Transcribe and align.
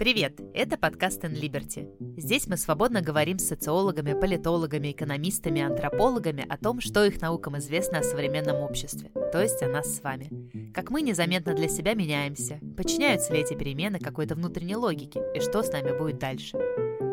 Привет! 0.00 0.40
Это 0.54 0.78
подкаст 0.78 1.24
In 1.24 1.38
Liberty. 1.38 1.86
Здесь 2.18 2.46
мы 2.46 2.56
свободно 2.56 3.02
говорим 3.02 3.38
с 3.38 3.48
социологами, 3.48 4.18
политологами, 4.18 4.92
экономистами, 4.92 5.60
антропологами 5.60 6.42
о 6.48 6.56
том, 6.56 6.80
что 6.80 7.04
их 7.04 7.20
наукам 7.20 7.58
известно 7.58 7.98
о 7.98 8.02
современном 8.02 8.62
обществе, 8.62 9.10
то 9.30 9.42
есть 9.42 9.62
о 9.62 9.68
нас 9.68 9.94
с 9.94 10.02
вами. 10.02 10.72
Как 10.72 10.88
мы 10.88 11.02
незаметно 11.02 11.52
для 11.52 11.68
себя 11.68 11.92
меняемся, 11.92 12.60
подчиняются 12.78 13.34
ли 13.34 13.40
эти 13.40 13.52
перемены 13.52 13.98
какой-то 13.98 14.36
внутренней 14.36 14.76
логике 14.76 15.20
и 15.34 15.40
что 15.40 15.62
с 15.62 15.70
нами 15.70 15.94
будет 15.94 16.18
дальше. 16.18 16.56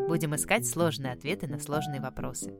Будем 0.08 0.34
искать 0.34 0.66
сложные 0.66 1.12
ответы 1.12 1.46
на 1.46 1.58
сложные 1.58 2.00
вопросы. 2.00 2.54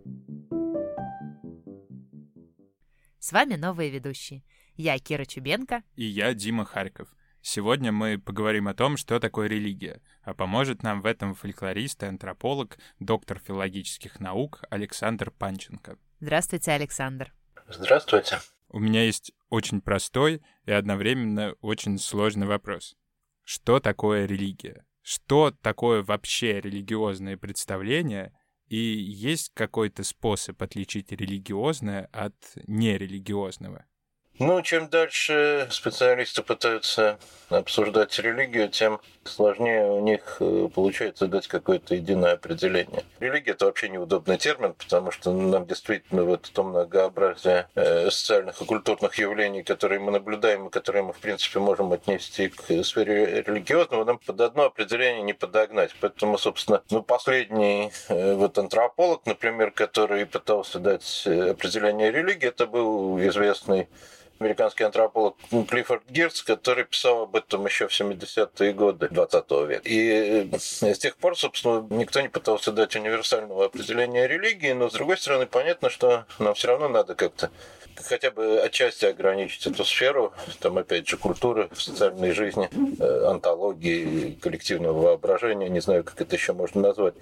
С 3.19 3.33
вами 3.33 3.55
новые 3.55 3.89
ведущие. 3.89 4.45
Я 4.77 4.99
Кира 4.99 5.25
Чубенко. 5.25 5.83
И 5.97 6.05
я 6.05 6.35
Дима 6.35 6.67
Харьков. 6.67 7.09
Сегодня 7.41 7.93
мы 7.93 8.19
поговорим 8.19 8.69
о 8.69 8.75
том, 8.75 8.97
что 8.97 9.21
такое 9.21 9.49
религия, 9.49 10.03
а 10.23 10.35
поможет 10.35 10.83
нам 10.83 11.01
в 11.01 11.07
этом 11.07 11.35
фольклорист 11.35 12.03
и 12.03 12.07
антрополог, 12.07 12.79
доктор 12.99 13.39
филологических 13.39 14.21
наук 14.21 14.63
Александр 14.71 15.31
Панченко. 15.31 15.99
Здравствуйте, 16.21 16.73
Александр. 16.73 17.33
Здравствуйте. 17.69 18.39
У 18.71 18.81
меня 18.81 19.05
есть 19.05 19.33
очень 19.49 19.81
простой 19.81 20.43
и 20.67 20.73
одновременно 20.73 21.55
очень 21.61 21.99
сложный 21.99 22.47
вопрос. 22.47 22.97
Что 23.45 23.81
такое 23.81 24.27
религия? 24.27 24.85
Что 25.01 25.53
такое 25.63 26.03
вообще 26.03 26.61
религиозное 26.61 27.39
представление? 27.39 28.33
И 28.67 28.77
есть 28.77 29.53
какой-то 29.55 30.05
способ 30.05 30.63
отличить 30.63 31.13
религиозное 31.13 32.11
от 32.13 32.35
нерелигиозного? 32.67 33.87
Ну, 34.41 34.63
чем 34.63 34.89
дальше 34.89 35.67
специалисты 35.69 36.45
пытаются 36.45 37.19
обсуждать 37.49 38.17
религию, 38.21 38.69
тем 38.69 39.01
сложнее 39.25 39.85
у 39.87 40.01
них 40.01 40.37
э, 40.39 40.69
получается 40.73 41.27
дать 41.27 41.49
какое-то 41.49 41.97
единое 41.97 42.35
определение. 42.35 43.03
Религия– 43.19 43.51
это 43.53 43.65
вообще 43.65 43.89
неудобный 43.89 44.39
термин, 44.39 44.75
потому 44.75 45.11
что 45.11 45.33
нам 45.33 45.67
действительно 45.67 46.23
вот 46.23 46.49
то 46.53 46.63
многообразие 46.63 47.69
э, 47.75 48.11
социальных 48.11 48.63
и 48.63 48.65
культурных 48.65 49.19
явлений, 49.19 49.65
которые 49.65 49.99
мы 49.99 50.13
наблюдаем 50.13 50.69
и 50.69 50.71
которые 50.71 51.03
мы, 51.03 51.13
в 51.13 51.19
принципе, 51.19 51.59
можем 51.59 51.93
отнести 51.93 52.49
к 52.49 52.85
сфере 52.85 53.43
религиозного, 53.43 54.05
нам 54.05 54.19
под 54.19 54.41
одно 54.41 54.67
определение 54.67 55.23
не 55.23 55.33
подогнать. 55.33 55.91
Поэтому, 56.01 56.39
собственно, 56.39 56.83
ну, 56.91 57.03
последний 57.03 57.91
э, 58.09 58.35
вот 58.35 58.57
антрополог, 58.57 59.27
например, 59.27 59.73
который 59.73 60.27
пытался 60.27 60.79
дать 60.79 61.27
определение 61.27 62.13
религии, 62.13 62.47
это 62.47 62.69
был 62.69 63.19
известный 63.19 63.89
американский 64.39 64.85
антрополог 64.85 65.37
Клиффорд 65.69 66.03
Гирц, 66.09 66.43
который 66.43 66.85
писал 66.85 67.23
об 67.23 67.37
этом 67.37 67.65
еще 67.67 67.89
в 67.89 68.01
70-е 68.01 68.73
годы 68.73 69.09
20 69.09 69.51
века. 69.69 69.83
И 69.85 70.49
э, 70.53 70.59
с 70.59 70.99
тех 70.99 71.17
пор, 71.17 71.37
собственно, 71.37 71.87
никто 71.91 72.21
не 72.21 72.29
пытался 72.29 72.73
дать 72.73 72.95
универсального 72.97 73.67
определения 73.67 74.27
религии, 74.27 74.73
но, 74.73 74.91
с 74.91 74.93
другой 74.93 75.19
стороны, 75.19 75.47
понятно, 75.47 75.91
что 75.91 76.27
нам 76.39 76.55
все 76.55 76.69
равно 76.69 76.89
надо 76.89 77.15
как-то 77.15 77.51
хотя 78.05 78.31
бы 78.31 78.61
отчасти 78.61 79.07
ограничить 79.07 79.67
эту 79.67 79.85
сферу, 79.85 80.33
там, 80.61 80.79
опять 80.79 81.09
же, 81.09 81.17
культуры 81.17 81.69
социальной 81.75 82.33
жизни, 82.33 82.69
э, 83.01 83.25
антологии, 83.27 84.39
коллективного 84.41 85.01
воображения, 85.01 85.69
не 85.69 85.81
знаю, 85.81 86.05
как 86.05 86.21
это 86.21 86.37
еще 86.37 86.53
можно 86.53 86.81
назвать. 86.81 87.15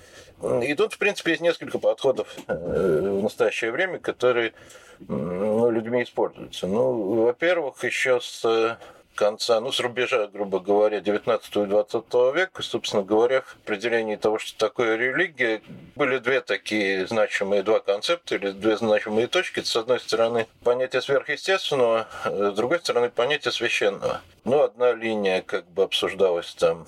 И 0.62 0.74
тут, 0.74 0.94
в 0.94 0.98
принципе, 0.98 1.32
есть 1.32 1.42
несколько 1.42 1.78
подходов 1.78 2.28
э, 2.46 2.54
в 2.54 3.22
настоящее 3.22 3.70
время, 3.70 3.98
которые 3.98 4.52
ну, 5.00 5.70
людьми 5.70 6.02
используются. 6.02 6.66
Ну, 6.66 7.24
во-первых, 7.24 7.82
еще 7.84 8.20
с 8.20 8.78
конца, 9.16 9.60
ну, 9.60 9.72
с 9.72 9.80
рубежа, 9.80 10.28
грубо 10.28 10.60
говоря, 10.60 11.00
19 11.00 11.56
и 11.56 11.64
20 11.64 12.14
века, 12.34 12.62
собственно 12.62 13.02
говоря, 13.02 13.40
в 13.40 13.56
определении 13.64 14.14
того, 14.14 14.38
что 14.38 14.56
такое 14.56 14.96
религия, 14.96 15.62
были 15.96 16.18
две 16.18 16.40
такие 16.40 17.06
значимые, 17.06 17.62
два 17.62 17.80
концепта 17.80 18.36
или 18.36 18.52
две 18.52 18.76
значимые 18.76 19.26
точки. 19.26 19.60
С 19.60 19.74
одной 19.74 19.98
стороны, 19.98 20.46
понятие 20.62 21.02
сверхъестественного, 21.02 22.06
с 22.24 22.54
другой 22.54 22.78
стороны, 22.78 23.10
понятие 23.10 23.52
священного. 23.52 24.20
Ну, 24.44 24.62
одна 24.62 24.92
линия 24.92 25.42
как 25.42 25.68
бы 25.70 25.82
обсуждалась 25.82 26.54
там 26.54 26.86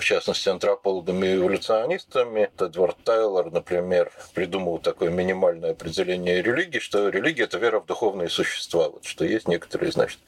в 0.00 0.04
частности, 0.04 0.48
антропологами 0.48 1.26
и 1.26 1.36
эволюционистами. 1.36 2.50
Эдвард 2.58 2.96
Тайлор, 3.04 3.50
например, 3.50 4.10
придумал 4.34 4.78
такое 4.78 5.10
минимальное 5.10 5.72
определение 5.72 6.42
религии, 6.42 6.78
что 6.78 7.08
религия– 7.08 7.42
это 7.44 7.58
вера 7.58 7.80
в 7.80 7.86
духовные 7.86 8.28
существа, 8.28 8.88
вот, 8.88 9.04
что 9.04 9.24
есть 9.24 9.48
некоторые, 9.48 9.92
значит, 9.92 10.18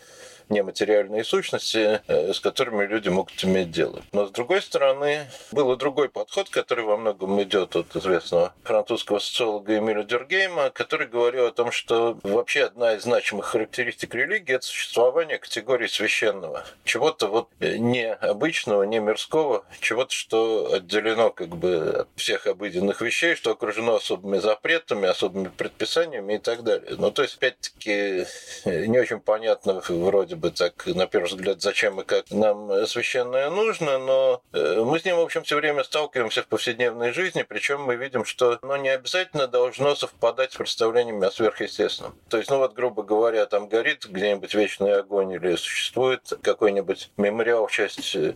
нематериальные 0.49 1.25
сущности, 1.25 2.01
э, 2.07 2.33
с 2.33 2.41
которыми 2.41 2.87
люди 2.87 3.09
могут 3.09 3.43
иметь 3.45 3.71
дело. 3.71 4.03
Но 4.13 4.27
с 4.27 4.31
другой 4.31 4.63
стороны, 4.63 5.27
был 5.53 5.73
и 5.73 5.77
другой 5.77 6.09
подход, 6.09 6.49
который 6.49 6.85
во 6.85 6.97
многом 6.97 7.43
идет 7.43 7.77
от 7.77 7.95
известного 7.97 8.55
французского 8.63 9.19
социолога 9.19 9.77
Эмиля 9.77 10.05
Дюргейма, 10.05 10.71
который 10.71 11.07
говорил 11.07 11.47
о 11.47 11.53
том, 11.53 11.73
что 11.73 12.19
вообще 12.23 12.65
одна 12.65 12.95
из 12.95 13.03
значимых 13.03 13.47
характеристик 13.47 14.15
религии– 14.15 14.55
это 14.57 14.67
существование 14.67 15.39
категории 15.39 15.87
священного. 15.87 16.65
Чего-то 16.85 17.29
вот 17.29 17.49
необычного, 17.61 18.85
не 18.85 18.99
мирского, 18.99 19.65
чего-то, 19.81 20.13
что 20.13 20.73
отделено 20.73 21.31
как 21.31 21.49
бы 21.49 22.01
от 22.01 22.09
всех 22.17 22.47
обыденных 22.47 23.01
вещей, 23.01 23.35
что 23.35 23.51
окружено 23.51 23.97
особыми 23.97 24.39
запретами, 24.39 25.09
особыми 25.09 25.49
предписаниями 25.49 26.35
и 26.35 26.39
так 26.39 26.63
далее. 26.63 26.95
Ну, 26.99 27.11
то 27.11 27.23
есть, 27.23 27.37
опять-таки, 27.37 28.27
не 28.65 28.99
очень 28.99 29.21
понятно 29.21 29.83
вроде 29.89 30.36
бы 30.37 30.51
так, 30.51 30.87
на 30.87 31.07
первый 31.07 31.27
взгляд, 31.27 31.61
зачем 31.61 32.01
и 32.01 32.05
как 32.05 32.31
нам 32.31 32.87
священное 32.87 33.51
нужно, 33.51 33.99
но 33.99 34.43
э, 34.53 34.83
мы 34.85 34.99
с 34.99 35.05
ним, 35.05 35.17
в 35.17 35.21
общем, 35.21 35.43
все 35.43 35.57
время 35.57 35.85
сталкиваемся 35.85 36.43
в 36.43 36.47
повседневной 36.47 37.13
жизни, 37.13 37.43
причем 37.43 37.83
мы 37.83 37.97
видим, 37.97 38.25
что 38.25 38.59
оно 38.63 38.77
не 38.77 38.89
обязательно 38.89 39.47
должно 39.47 39.95
совпадать 39.95 40.53
с 40.53 40.57
представлениями 40.57 41.27
о 41.27 41.31
сверхъестественном. 41.31 42.15
То 42.29 42.39
есть, 42.39 42.51
ну 42.51 42.59
вот, 42.59 42.75
грубо 42.75 43.03
говоря, 43.03 43.47
там 43.47 43.69
горит 43.69 44.07
где-нибудь 44.07 44.55
вечный 44.55 44.99
огонь 44.99 45.33
или 45.33 45.57
существует 45.57 46.33
какой-нибудь 46.43 47.11
мемориал 47.17 47.67
в 47.67 47.73
честь 47.73 48.15
э, 48.17 48.35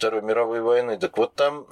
Второй 0.00 0.22
мировой 0.22 0.62
войны. 0.62 0.96
Так 0.96 1.18
вот 1.18 1.34
там 1.34 1.66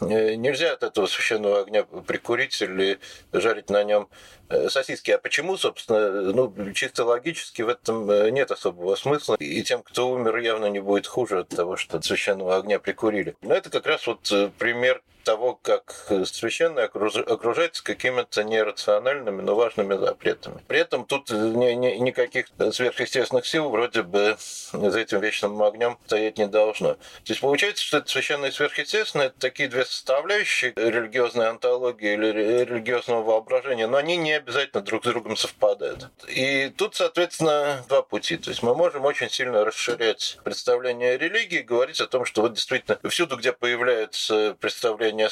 э, 0.00 0.36
нельзя 0.36 0.72
от 0.72 0.82
этого 0.82 1.04
священного 1.04 1.60
огня 1.60 1.84
прикурить 1.84 2.62
или 2.62 2.98
жарить 3.30 3.68
на 3.68 3.84
нем 3.84 4.08
э, 4.48 4.70
сосиски. 4.70 5.10
А 5.10 5.18
почему, 5.18 5.58
собственно, 5.58 6.32
ну, 6.32 6.72
чисто 6.72 7.04
логически 7.04 7.60
в 7.60 7.68
этом 7.68 8.10
э, 8.10 8.30
нет 8.30 8.50
особого 8.50 8.94
смысла. 8.94 9.36
И 9.38 9.62
тем, 9.62 9.82
кто 9.82 10.08
умер, 10.08 10.38
явно 10.38 10.70
не 10.70 10.80
будет 10.80 11.06
хуже 11.06 11.40
от 11.40 11.50
того, 11.50 11.76
что 11.76 11.98
от 11.98 12.06
священного 12.06 12.56
огня 12.56 12.78
прикурили. 12.78 13.36
Но 13.42 13.54
это 13.54 13.68
как 13.68 13.86
раз 13.86 14.06
вот 14.06 14.32
пример 14.56 15.02
того, 15.24 15.58
как 15.60 16.06
священное 16.26 16.84
окружается 16.84 17.82
какими-то 17.82 18.44
нерациональными, 18.44 19.40
но 19.40 19.54
важными 19.54 19.96
запретами. 19.96 20.60
При 20.68 20.78
этом 20.78 21.04
тут 21.04 21.30
ни, 21.30 21.72
ни, 21.72 21.96
никаких 21.96 22.46
сверхъестественных 22.72 23.46
сил 23.46 23.70
вроде 23.70 24.02
бы 24.02 24.36
за 24.72 25.00
этим 25.00 25.20
вечным 25.20 25.62
огнем 25.62 25.98
стоять 26.06 26.38
не 26.38 26.46
должно. 26.46 26.94
То 26.94 27.00
есть 27.26 27.40
получается, 27.40 27.84
что 27.84 27.98
это 27.98 28.10
священное 28.10 28.50
и 28.50 28.52
сверхъестественное 28.52 29.26
это 29.26 29.38
такие 29.38 29.68
две 29.68 29.84
составляющие 29.84 30.72
религиозной 30.76 31.48
антологии 31.48 32.12
или 32.12 32.64
религиозного 32.64 33.22
воображения, 33.22 33.86
но 33.86 33.96
они 33.96 34.16
не 34.16 34.32
обязательно 34.32 34.82
друг 34.82 35.04
с 35.04 35.08
другом 35.08 35.36
совпадают. 35.36 36.08
И 36.28 36.68
тут, 36.76 36.94
соответственно, 36.94 37.84
два 37.88 38.02
пути. 38.02 38.36
То 38.36 38.50
есть 38.50 38.62
мы 38.62 38.74
можем 38.74 39.04
очень 39.04 39.30
сильно 39.30 39.64
расширять 39.64 40.38
представление 40.44 41.14
о 41.14 41.18
религии, 41.18 41.60
говорить 41.60 42.00
о 42.00 42.06
том, 42.06 42.24
что 42.24 42.42
вот 42.42 42.54
действительно 42.54 42.98
всюду, 43.08 43.36
где 43.36 43.52
появляется 43.52 44.56
представление 44.60 45.13
не 45.14 45.22
о 45.22 45.30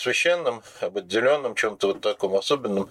об 0.81 0.97
отделенном 0.97 1.55
чем-то 1.55 1.89
вот 1.89 2.01
таком 2.01 2.35
особенном, 2.35 2.91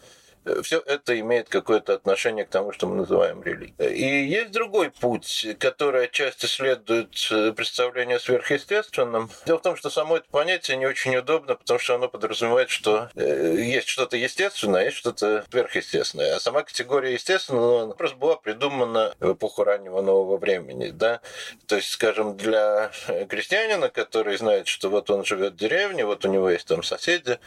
все 0.63 0.79
это 0.79 1.19
имеет 1.19 1.50
какое-то 1.50 1.94
отношение 1.94 2.46
к 2.46 2.50
тому, 2.50 2.72
что 2.72 2.88
мы 2.88 2.96
называем 2.96 3.44
религией. 3.44 3.94
И 3.94 4.25
есть 4.28 4.52
другой 4.52 4.90
путь, 4.90 5.46
который 5.59 6.06
отчасти 6.06 6.46
следует 6.46 7.16
э, 7.31 7.52
представлению 7.53 8.19
о. 8.19 9.30
Дело 9.45 9.60
в 9.60 9.62
том, 9.62 9.75
что 9.75 9.89
само 9.89 10.18
это 10.18 10.25
понятие 10.31 10.77
не 10.77 10.86
очень 10.86 11.16
удобно, 11.16 11.56
потому 11.56 11.80
что 11.80 11.95
оно 11.95 12.07
подразумевает, 12.07 12.69
что 12.69 13.10
э, 13.16 13.56
есть 13.57 13.88
что-то 13.88 14.18
естественное, 14.18 14.81
а 14.81 14.83
есть 14.86 14.98
что-то 14.98 15.45
сверхъестественное. 15.50 16.36
А 16.36 16.39
сама 16.39 16.63
категория 16.63 17.13
естественного 17.13 17.83
она 17.83 17.94
просто 17.94 18.18
была 18.18 18.36
придумана 18.36 19.13
в 19.19 19.33
эпоху 19.33 19.63
раннего 19.63 20.01
нового 20.01 20.38
времени. 20.38 20.89
Да? 20.89 21.21
То 21.68 21.75
есть, 21.75 21.89
скажем, 21.89 22.38
для 22.38 22.92
крестьянина, 23.30 23.89
который 23.89 24.38
знает, 24.38 24.68
что 24.68 24.89
вот 24.89 25.10
он 25.10 25.24
живет 25.25 25.54
в 25.54 25.57
деревне, 25.57 26.06
вот 26.06 26.25
у 26.25 26.30
него 26.30 26.50
есть 26.50 26.68
там 26.68 26.83
соседи, 26.83 27.39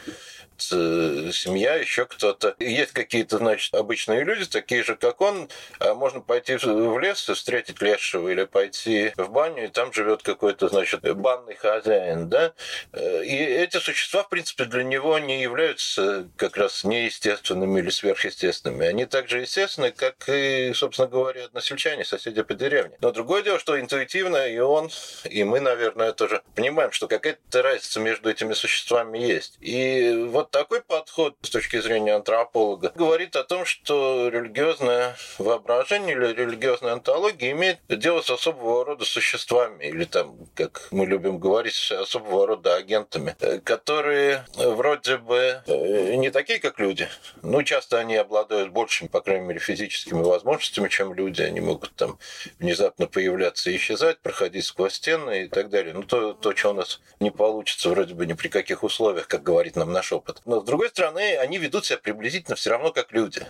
семья, 0.57 1.75
еще 1.75 2.07
кто-то. 2.07 2.55
Есть 2.85 2.93
какие-то, 2.95 3.39
значит, 3.39 3.75
обычные 3.75 4.25
люди, 4.25 4.45
такие 4.45 4.83
же, 4.85 4.97
как 4.97 5.21
он, 5.21 5.49
а 5.79 5.95
можно 5.95 6.21
пойти 6.21 6.57
в 6.57 6.99
лес 6.99 7.29
и 7.29 7.35
встретить 7.35 7.83
лешего, 7.83 8.29
или 8.29 8.45
пойти 8.45 9.13
в 9.17 9.31
баню, 9.31 9.65
и 9.65 9.69
там 9.69 9.93
живет 9.93 10.23
какой-то, 10.23 10.69
значит, 10.69 11.01
банный 11.17 11.55
хозяин, 11.55 12.29
да, 12.29 12.53
и 12.93 13.37
эти 13.37 13.79
существа, 13.79 14.23
в 14.23 14.29
принципе, 14.29 14.65
для 14.65 14.85
него 14.85 15.19
не 15.19 15.43
являются 15.43 16.29
как 16.37 16.57
раз 16.57 16.85
неестественными 16.85 17.81
или 17.81 17.91
сверхъестественными. 17.91 18.87
Они 18.87 19.07
также 19.07 19.41
естественны, 19.41 19.91
как 19.91 20.29
и, 20.29 20.73
собственно 20.75 21.09
говоря, 21.09 21.47
односельчане, 21.47 22.05
соседи 22.05 22.43
по 22.43 22.55
деревне. 22.55 22.97
Но 23.01 23.11
другое 23.11 23.43
дело, 23.43 23.59
что 23.59 23.81
интуитивно 23.81 24.47
и 24.49 24.59
он, 24.59 24.91
и 25.25 25.45
мы, 25.45 25.61
наверное, 25.61 26.13
тоже 26.13 26.43
понимаем, 26.55 26.93
что 26.93 27.09
какая-то 27.09 27.63
разница 27.63 28.01
между 28.01 28.31
этими 28.31 28.53
существами 28.53 29.19
есть. 29.19 29.57
И 29.61 30.27
вот 30.29 30.51
такой 30.51 30.83
подход 30.83 31.37
с 31.43 31.51
точки 31.51 31.81
зрения 31.81 32.15
антрополога 32.15 32.74
говорит 32.77 33.37
о 33.37 33.45
том, 33.45 33.65
что 33.65 34.29
религиозное 34.29 35.17
воображение 35.39 36.15
или 36.15 36.27
религиозная 36.33 36.93
антология 36.93 37.53
имеет 37.53 37.79
дело 37.89 38.21
с 38.23 38.31
особого 38.31 38.85
рода 38.85 39.05
существами, 39.05 39.85
или 39.85 40.05
там, 40.05 40.37
как 40.55 40.89
мы 40.91 41.07
любим 41.07 41.39
говорить, 41.39 41.75
с 41.75 41.93
особого 41.93 42.47
рода 42.47 42.77
агентами, 42.77 43.37
которые 43.65 44.45
вроде 44.57 45.17
бы 45.17 45.63
э, 45.67 46.15
не 46.17 46.31
такие, 46.31 46.59
как 46.59 46.79
люди. 46.79 47.09
Ну, 47.43 47.63
часто 47.63 47.99
они 47.99 48.17
обладают 48.17 48.71
большими, 48.71 49.09
по 49.09 49.21
крайней 49.21 49.47
мере, 49.47 49.61
физическими 49.61 50.23
возможностями, 50.23 50.89
чем 50.89 51.15
люди. 51.15 51.43
Они 51.43 51.61
могут 51.61 51.95
там 51.95 52.19
внезапно 52.59 53.07
появляться 53.07 53.71
и 53.71 53.77
исчезать, 53.77 54.21
проходить 54.21 54.65
сквозь 54.65 54.95
стены 54.95 55.45
и 55.45 55.49
так 55.49 55.71
далее. 55.71 55.95
Ну, 55.95 56.03
то, 56.03 56.33
то, 56.33 56.55
что 56.55 56.71
у 56.71 56.75
нас 56.75 57.01
не 57.21 57.31
получится 57.31 57.91
вроде 57.91 58.15
бы 58.15 58.27
ни 58.27 58.33
при 58.33 58.49
каких 58.49 58.83
условиях, 58.83 59.29
как 59.29 59.43
говорит 59.43 59.77
нам 59.77 59.93
наш 59.93 60.13
опыт. 60.13 60.41
Но, 60.45 60.61
с 60.61 60.65
другой 60.65 60.89
стороны, 60.89 61.37
они 61.37 61.59
ведут 61.59 61.87
себя 61.87 61.99
приблизительно 61.99 62.57
все 62.65 62.71
равно 62.71 62.93
как 62.93 63.13
люди. 63.13 63.47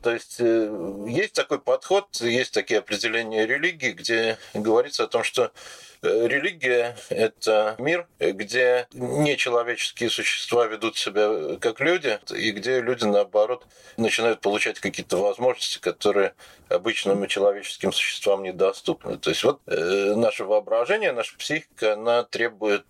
То 0.00 0.14
есть 0.14 0.36
э, 0.38 1.04
есть 1.08 1.34
такой 1.34 1.60
подход, 1.60 2.06
есть 2.22 2.54
такие 2.54 2.78
определения 2.78 3.44
религии, 3.44 3.90
где 3.90 4.38
говорится 4.54 5.04
о 5.04 5.08
том, 5.08 5.24
что 5.24 5.52
э, 6.00 6.26
религия– 6.26 6.96
это 7.10 7.74
мир, 7.78 8.06
где 8.18 8.88
нечеловеческие 8.94 10.08
существа 10.08 10.64
ведут 10.68 10.96
себя 10.96 11.58
как 11.60 11.80
люди, 11.80 12.18
и 12.34 12.50
где 12.52 12.80
люди, 12.80 13.04
наоборот, 13.04 13.66
начинают 13.98 14.40
получать 14.40 14.80
какие-то 14.80 15.18
возможности, 15.18 15.78
которые 15.78 16.32
обычным 16.70 17.26
человеческим 17.26 17.92
существам 17.92 18.42
недоступны. 18.42 19.18
То 19.18 19.28
есть 19.28 19.44
вот 19.44 19.60
э, 19.66 20.14
наше 20.16 20.44
воображение, 20.44 21.12
наша 21.12 21.36
психика, 21.36 21.92
она 21.92 22.22
требует 22.24 22.86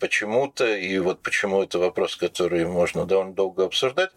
почему-то, 0.00 0.66
и 0.74 0.98
вот 0.98 1.22
почему 1.22 1.62
это 1.62 1.78
вопрос, 1.78 2.16
который 2.16 2.66
можно 2.66 3.06
довольно 3.06 3.32
долго 3.32 3.64
обсуждать, 3.64 4.10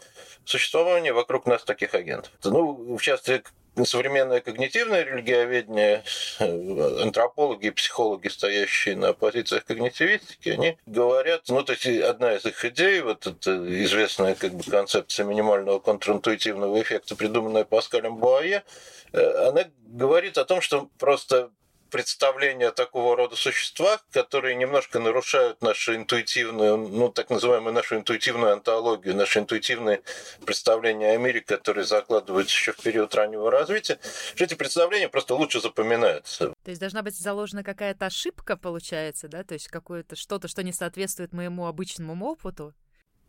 существования 0.47 1.13
вокруг 1.13 1.45
нас 1.45 1.63
таких 1.63 1.93
агентов. 1.93 2.31
Ну, 2.43 2.97
в 2.97 3.01
частности, 3.01 3.43
современное 3.85 4.41
когнитивное 4.41 5.03
религиоведение, 5.03 6.03
э, 6.39 7.01
антропологи 7.01 7.67
и 7.67 7.71
психологи, 7.71 8.27
стоящие 8.27 8.95
на 8.95 9.13
позициях 9.13 9.65
когнитивистики, 9.65 10.49
они 10.49 10.77
говорят, 10.85 11.43
ну, 11.49 11.63
то 11.63 11.73
есть 11.73 11.85
одна 11.85 12.33
из 12.35 12.45
их 12.45 12.63
идей, 12.65 13.01
вот 13.01 13.27
эта 13.27 13.83
известная 13.83 14.35
как 14.35 14.53
бы 14.53 14.63
концепция 14.63 15.25
минимального 15.25 15.79
контринтуитивного 15.79 16.81
эффекта, 16.81 17.15
придуманная 17.15 17.65
Паскалем 17.65 18.17
Буае, 18.17 18.63
э, 19.13 19.47
она 19.47 19.65
говорит 19.85 20.37
о 20.37 20.45
том, 20.45 20.61
что 20.61 20.89
просто 20.97 21.51
представления 21.89 22.71
такого 22.71 23.15
рода 23.15 23.35
существах, 23.35 24.05
которые 24.11 24.55
немножко 24.55 24.99
нарушают 24.99 25.61
нашу 25.61 25.95
интуитивную, 25.95 26.77
ну, 26.77 27.09
так 27.09 27.29
называемую 27.29 27.73
нашу 27.73 27.95
интуитивную 27.95 28.53
антологию, 28.53 29.15
наши 29.15 29.39
интуитивные 29.39 30.01
представления 30.45 31.11
о 31.11 31.17
мире, 31.17 31.41
которые 31.41 31.85
закладываются 31.85 32.53
еще 32.53 32.71
в 32.73 32.77
период 32.77 33.13
раннего 33.15 33.49
развития, 33.51 33.99
что 34.35 34.43
эти 34.43 34.53
представления 34.53 35.09
просто 35.09 35.35
лучше 35.35 35.61
запоминаются. 35.61 36.53
То 36.63 36.69
есть 36.69 36.79
должна 36.79 37.01
быть 37.01 37.17
заложена 37.17 37.63
какая-то 37.63 38.05
ошибка, 38.05 38.57
получается, 38.57 39.27
да? 39.27 39.43
То 39.43 39.53
есть 39.53 39.67
какое-то 39.67 40.15
что-то, 40.15 40.47
что 40.47 40.63
не 40.63 40.73
соответствует 40.73 41.33
моему 41.33 41.65
обычному 41.65 42.25
опыту? 42.25 42.73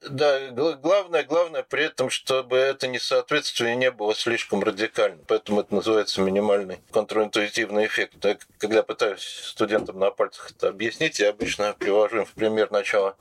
Да, 0.01 0.51
главное, 0.51 1.25
главное 1.25 1.63
при 1.65 1.85
этом, 1.85 2.09
чтобы 2.09 2.57
это 2.57 2.87
несоответствие 2.87 3.75
не 3.75 3.91
было 3.91 4.15
слишком 4.15 4.63
радикальным. 4.63 5.25
Поэтому 5.27 5.61
это 5.61 5.75
называется 5.75 6.21
минимальный 6.21 6.79
контринтуитивный 6.93 7.87
эффект. 7.87 8.25
Я, 8.25 8.39
когда 8.59 8.83
пытаюсь 8.83 9.23
студентам 9.23 9.99
на 9.99 10.11
пальцах 10.11 10.53
это 10.53 10.69
объяснить, 10.69 11.19
я 11.19 11.31
обычно 11.31 11.75
привожу 11.77 12.19
им 12.19 12.25
в 12.27 12.33
пример 12.33 12.71
начала 12.71 13.17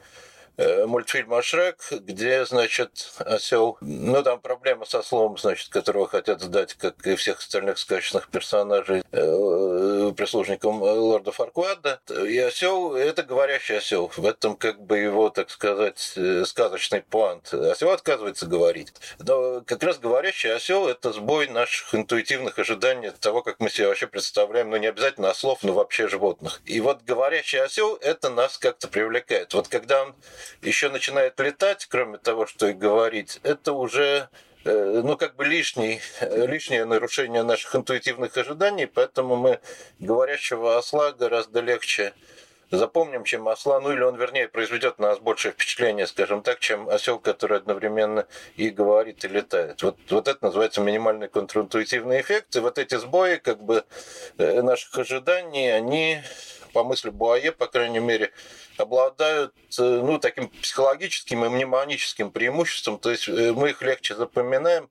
мультфильма 0.57 1.42
«Шрек», 1.42 1.77
где, 1.92 2.45
значит, 2.45 3.12
осел... 3.19 3.77
Ну, 3.81 4.24
там 4.24 4.39
проблема 4.39 4.86
со 4.86 5.01
словом, 5.04 5.38
значит, 5.38 5.69
которого 5.69 6.07
хотят 6.07 6.42
сдать, 6.42 6.74
как 6.74 7.06
и 7.06 7.15
всех 7.15 7.39
остальных 7.39 7.77
сказочных 7.77 8.30
персонажей, 8.30 9.04
э, 9.12 10.13
прислужникам 10.15 10.81
лорда 10.81 11.31
Фарквада. 11.31 12.00
И 12.09 12.38
осел— 12.39 12.95
это 12.95 13.24
говорящий 13.24 13.77
осел. 13.77 14.12
В 14.15 14.25
этом, 14.25 14.56
как 14.56 14.81
бы, 14.81 14.98
его, 14.98 15.30
так 15.30 15.50
сказать, 15.50 16.13
э, 16.15 16.44
сказочный 16.45 17.01
пуант. 17.01 17.54
Осел 17.54 17.92
отказывается 17.92 18.48
говорить. 18.48 18.94
Но 19.19 19.62
как 19.62 19.83
раз 19.83 20.00
говорящий 20.00 20.54
осел— 20.54 20.88
это 20.89 21.12
сбой 21.13 21.48
наших 21.48 21.94
интуитивных 21.94 22.57
ожиданий 22.57 23.12
того, 23.12 23.44
как 23.44 23.59
мы 23.59 23.69
себе 23.69 23.88
вообще 23.88 24.07
представляем, 24.07 24.69
ну, 24.69 24.77
не 24.77 24.88
обязательно 24.88 25.30
ослов, 25.30 25.59
но 25.63 25.74
вообще 25.74 26.07
животных. 26.07 26.62
И 26.65 26.80
вот 26.81 27.04
говорящий 27.04 27.62
осел— 27.62 27.95
это 28.01 28.30
нас 28.30 28.57
как-то 28.57 28.88
привлекает. 28.88 29.54
Вот 29.54 29.68
когда 29.68 30.04
он 30.04 30.15
еще 30.62 30.90
начинает 30.90 31.40
летать, 31.40 31.86
кроме 31.86 32.18
того, 32.18 32.46
что 32.46 32.68
и 32.68 32.74
говорить, 32.74 33.40
это 33.44 33.74
уже 33.74 34.30
э, 34.66 35.02
ну, 35.04 35.18
как 35.18 35.36
бы 35.36 35.46
лишний, 35.46 36.02
лишнее 36.22 36.86
нарушение 36.86 37.44
наших 37.44 37.76
интуитивных 37.76 38.36
ожиданий, 38.38 38.86
поэтому 38.86 39.36
мы 39.36 39.60
говорящего 40.00 40.78
осла 40.78 41.12
гораздо 41.12 41.62
легче 41.62 42.14
запомним, 42.72 43.24
чем 43.24 43.48
осла, 43.48 43.80
ну 43.80 43.92
или 43.94 44.02
он, 44.02 44.18
вернее, 44.18 44.48
произведет 44.48 45.00
на 45.00 45.10
нас 45.10 45.20
большее 45.20 45.54
впечатление, 45.54 46.08
скажем 46.08 46.42
так, 46.42 46.60
чем 46.60 46.90
осел, 46.90 47.20
который 47.20 47.58
одновременно 47.58 48.28
и 48.56 48.70
говорит, 48.70 49.24
и 49.24 49.28
летает. 49.28 49.82
Вот, 49.84 49.98
вот 50.10 50.28
это 50.28 50.46
называется 50.46 50.82
минимальный 50.82 51.30
контринтуитивный 51.30 52.22
эффект, 52.22 52.56
и 52.56 52.60
вот 52.60 52.78
эти 52.78 52.96
сбои 52.96 53.38
как 53.38 53.64
бы 53.64 53.86
э, 54.38 54.62
наших 54.62 54.98
ожиданий, 54.98 55.70
они 55.70 56.22
по 56.78 56.84
мысли 56.84 57.10
Буае, 57.10 57.52
по 57.52 57.66
крайней 57.66 57.98
мере, 57.98 58.32
обладают 58.78 59.52
э, 59.80 59.82
ну, 59.82 60.20
таким 60.20 60.48
психологическим 60.48 61.44
и 61.44 61.50
мнемоническим 61.50 62.30
преимуществом, 62.30 63.00
то 63.00 63.10
есть 63.10 63.28
э, 63.28 63.52
мы 63.52 63.72
их 63.72 63.82
легче 63.82 64.14
запоминаем, 64.14 64.88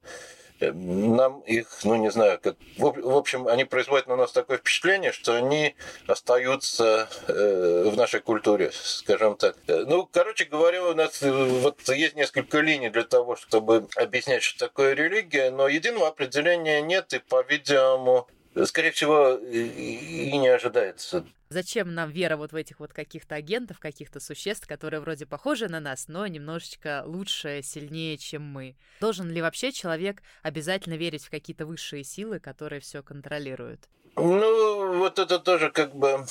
э, 0.59 0.73
нам 0.73 1.43
их, 1.43 1.69
ну 1.85 1.95
не 1.95 2.11
знаю, 2.11 2.41
как, 2.43 2.57
в 2.77 3.17
общем, 3.17 3.47
они 3.47 3.65
производят 3.65 4.09
на 4.09 4.17
нас 4.17 4.33
такое 4.33 4.59
впечатление, 4.59 5.13
что 5.13 5.37
они 5.37 5.77
остаются 6.09 7.09
в 7.29 7.97
нашей 7.97 8.19
культуре, 8.19 8.73
скажем 8.73 9.37
так. 9.37 9.57
Ну, 9.69 10.09
короче 10.13 10.47
говоря, 10.47 10.83
у 10.87 10.95
нас 10.95 11.23
вот 11.23 11.89
есть 11.89 12.17
несколько 12.17 12.59
линий 12.59 12.91
для 12.91 13.05
того, 13.05 13.37
чтобы 13.37 13.87
объяснять, 13.95 14.43
что 14.43 14.67
такое 14.67 14.95
религия, 14.95 15.53
но 15.53 15.69
единого 15.69 16.09
определения 16.09 16.81
нет, 16.81 17.13
и, 17.13 17.21
по-видимому, 17.21 18.27
скорее 18.65 18.91
всего, 18.91 19.35
и 19.35 20.37
не 20.37 20.49
ожидается. 20.49 21.27
Зачем 21.49 21.95
нам 21.95 22.11
вера 22.11 22.37
вот 22.37 22.53
в 22.53 22.57
этих 22.57 22.81
вот 22.81 22.93
каких-то 22.93 23.37
агентов, 23.37 23.79
каких-то 23.79 24.19
существ, 24.19 24.67
которые 24.67 25.01
вроде 25.01 25.27
похожи 25.27 25.69
на 25.69 25.79
нас, 25.79 26.09
но 26.09 26.27
немножечко 26.27 27.05
лучше, 27.07 27.61
сильнее, 27.63 28.17
чем 28.17 28.43
мы? 28.43 28.77
Должен 29.01 29.31
ли 29.31 29.41
вообще 29.41 29.71
человек 29.71 30.23
обязательно 30.43 30.95
верить 30.95 31.25
в 31.25 31.31
какие-то 31.31 31.65
высшие 31.67 32.03
силы, 32.03 32.41
которые 32.41 32.81
все 32.81 33.03
контролируют? 33.03 33.89
Ну, 34.17 34.99
вот 34.99 35.19
это 35.19 35.39
тоже 35.39 35.71
как 35.71 35.95
бы 35.95 36.25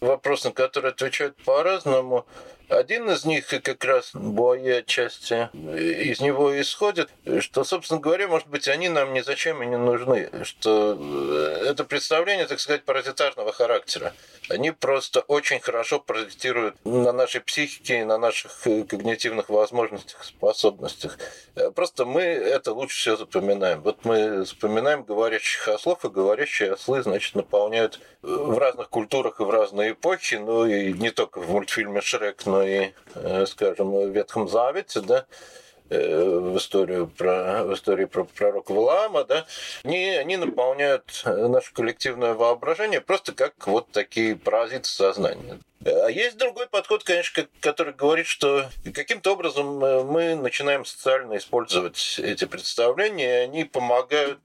вопрос, 0.00 0.44
на 0.44 0.52
который 0.52 0.90
отвечают 0.90 1.36
по-разному. 1.44 2.26
Один 2.68 3.08
из 3.10 3.24
них 3.24 3.52
и 3.52 3.60
как 3.60 3.84
раз 3.84 4.10
бои 4.12 4.68
отчасти 4.70 5.48
из 5.54 6.20
него 6.20 6.60
исходит, 6.60 7.10
что, 7.38 7.62
собственно 7.62 8.00
говоря, 8.00 8.26
может 8.26 8.48
быть, 8.48 8.66
они 8.66 8.88
нам 8.88 9.12
ни 9.12 9.20
зачем 9.20 9.62
и 9.62 9.66
не 9.66 9.76
нужны, 9.76 10.30
что 10.42 10.98
э, 10.98 11.66
это 11.68 11.84
представление, 11.84 12.46
так 12.46 12.58
сказать, 12.58 12.84
паразитарного 12.84 13.52
характера. 13.52 14.12
Они 14.48 14.72
просто 14.72 15.20
очень 15.20 15.60
хорошо 15.60 16.00
паразитируют 16.00 16.76
на 16.84 17.12
нашей 17.12 17.40
психике 17.40 18.00
и 18.00 18.04
на 18.04 18.18
наших 18.18 18.66
э, 18.66 18.82
когнитивных 18.82 19.48
возможностях, 19.48 20.24
способностях. 20.24 21.18
Э, 21.54 21.70
просто 21.70 22.04
мы 22.04 22.22
это 22.22 22.72
лучше 22.72 22.98
всего 22.98 23.16
запоминаем. 23.16 23.80
Вот 23.82 24.04
мы 24.04 24.44
запоминаем 24.44 25.04
говорящих 25.04 25.68
ослов, 25.68 26.04
и 26.04 26.08
говорящие 26.08 26.72
ослы, 26.72 27.02
значит, 27.02 27.25
наполняют 27.34 28.00
в 28.22 28.58
разных 28.58 28.88
культурах 28.88 29.40
и 29.40 29.44
в 29.44 29.50
разные 29.50 29.92
эпохи, 29.92 30.36
ну 30.36 30.66
и 30.66 30.92
не 30.92 31.10
только 31.10 31.40
в 31.40 31.50
мультфильме 31.50 32.00
«Шрек», 32.00 32.46
но 32.46 32.62
и, 32.62 32.92
э, 33.14 33.46
скажем, 33.46 33.90
в 33.90 34.08
Ветхом 34.08 34.48
Завете, 34.48 35.00
да, 35.00 35.18
э, 35.18 35.24
в 35.88 36.56
историю 36.56 37.06
про 37.06 37.64
в 37.64 37.74
истории 37.74 38.06
про 38.06 38.24
пророка 38.24 38.72
Валаама, 38.72 39.24
да, 39.24 39.46
они, 39.84 40.08
они 40.10 40.36
наполняют 40.36 41.22
наше 41.24 41.72
коллективное 41.72 42.34
воображение 42.34 43.00
просто 43.00 43.32
как 43.32 43.66
вот 43.66 43.90
такие 43.92 44.36
паразиты 44.36 44.88
сознания. 44.88 45.58
А 45.84 46.10
есть 46.10 46.36
другой 46.36 46.66
подход, 46.66 47.04
конечно, 47.04 47.46
который 47.60 47.92
говорит, 47.92 48.26
что 48.26 48.68
каким-то 48.92 49.32
образом 49.32 49.84
э, 49.84 50.02
мы 50.02 50.34
начинаем 50.34 50.84
социально 50.84 51.36
использовать 51.36 52.18
эти 52.18 52.44
представления, 52.44 53.42
и 53.42 53.44
они 53.44 53.64
помогают 53.64 54.40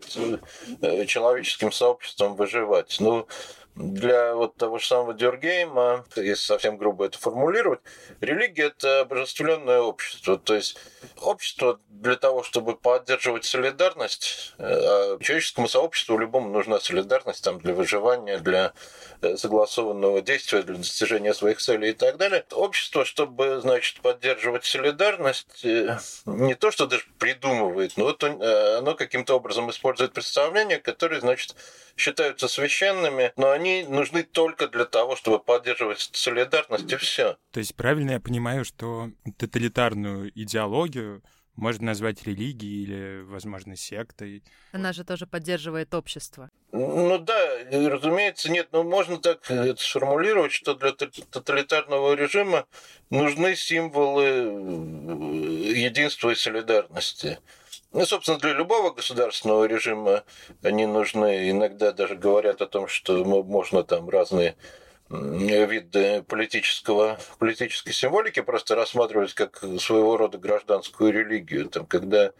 э, 0.81 1.05
человеческим 1.05 1.71
сообществам 1.71 2.35
выживать. 2.35 2.97
Ну, 2.99 3.27
для 3.75 4.35
вот 4.35 4.55
того 4.55 4.79
же 4.79 4.85
самого 4.85 5.13
Дюргейма, 5.13 6.05
если 6.15 6.33
совсем 6.45 6.77
грубо 6.77 7.05
это 7.05 7.17
формулировать, 7.17 7.79
религия– 8.19 8.65
это 8.77 9.01
обожествленное 9.01 9.81
общество. 9.81 10.37
То 10.37 10.55
есть 10.55 10.77
общество 11.17 11.79
для 11.89 12.15
того, 12.15 12.43
чтобы 12.43 12.75
поддерживать 12.75 13.45
солидарность, 13.45 14.53
э, 14.57 14.63
а 14.65 15.19
человеческому 15.21 15.67
сообществу 15.67 16.17
любому 16.17 16.49
нужна 16.49 16.79
солидарность 16.79 17.43
там, 17.43 17.59
для 17.59 17.73
выживания, 17.73 18.39
для 18.39 18.73
э, 19.21 19.37
согласованного 19.37 20.21
действия, 20.21 20.63
для 20.63 20.75
достижения 20.75 21.33
своих 21.33 21.59
целей 21.59 21.91
и 21.91 21.93
так 21.93 22.17
далее. 22.17 22.43
Общество, 22.51 23.05
чтобы, 23.05 23.61
значит, 23.61 24.01
поддерживать 24.01 24.65
солидарность, 24.65 25.63
э, 25.63 25.97
не 26.25 26.55
то, 26.55 26.71
что 26.71 26.87
даже 26.87 27.05
придумывает, 27.19 27.97
но 27.97 28.05
вот 28.05 28.23
оно 28.23 28.95
каким-то 28.95 29.35
образом 29.35 29.69
использует 29.69 30.13
представления, 30.13 30.79
которые, 30.79 31.21
значит, 31.21 31.55
считаются 31.95 32.47
священными, 32.47 33.31
но 33.35 33.51
они 33.51 33.60
нужны 33.87 34.23
только 34.23 34.67
для 34.67 34.85
того, 34.85 35.15
чтобы 35.15 35.39
поддерживать 35.39 36.09
солидарность, 36.13 36.91
и 36.91 36.95
все. 36.95 37.37
То 37.51 37.59
есть 37.59 37.75
правильно 37.75 38.11
я 38.11 38.19
понимаю, 38.19 38.65
что 38.65 39.09
тоталитарную 39.37 40.31
идеологию 40.35 41.23
можно 41.55 41.87
назвать 41.87 42.23
религией 42.23 42.83
или, 42.83 43.21
возможно, 43.23 43.75
сектой. 43.75 44.43
Она 44.71 44.93
же 44.93 45.03
тоже 45.03 45.27
поддерживает 45.27 45.93
общество. 45.93 46.49
Ну 46.71 47.17
да, 47.17 47.57
разумеется, 47.69 48.49
нет, 48.49 48.69
но 48.71 48.83
можно 48.83 49.17
так 49.17 49.49
это 49.51 49.81
сформулировать, 49.81 50.53
что 50.53 50.73
для 50.73 50.91
тоталитарного 50.93 52.13
режима 52.13 52.65
нужны 53.09 53.55
символы 53.55 54.23
э, 54.23 55.73
единства 55.73 56.29
и 56.29 56.35
солидарности. 56.35 57.39
Ну, 57.93 58.05
собственно, 58.05 58.39
для 58.39 58.53
любого 58.53 58.91
государственного 58.91 59.65
режима 59.65 60.23
они 60.63 60.85
нужны. 60.85 61.49
Иногда 61.49 61.91
даже 61.91 62.15
говорят 62.15 62.61
о 62.61 62.67
том, 62.67 62.87
что 62.87 63.25
можно 63.25 63.83
там 63.83 64.09
разные 64.09 64.55
виды 65.09 66.23
политического, 66.23 67.19
политической 67.37 67.91
символики 67.91 68.41
просто 68.41 68.75
рассматривать 68.75 69.33
как 69.33 69.61
своего 69.79 70.15
рода 70.15 70.37
гражданскую 70.37 71.11
религию. 71.11 71.67
Там, 71.67 71.85
когда 71.85 72.31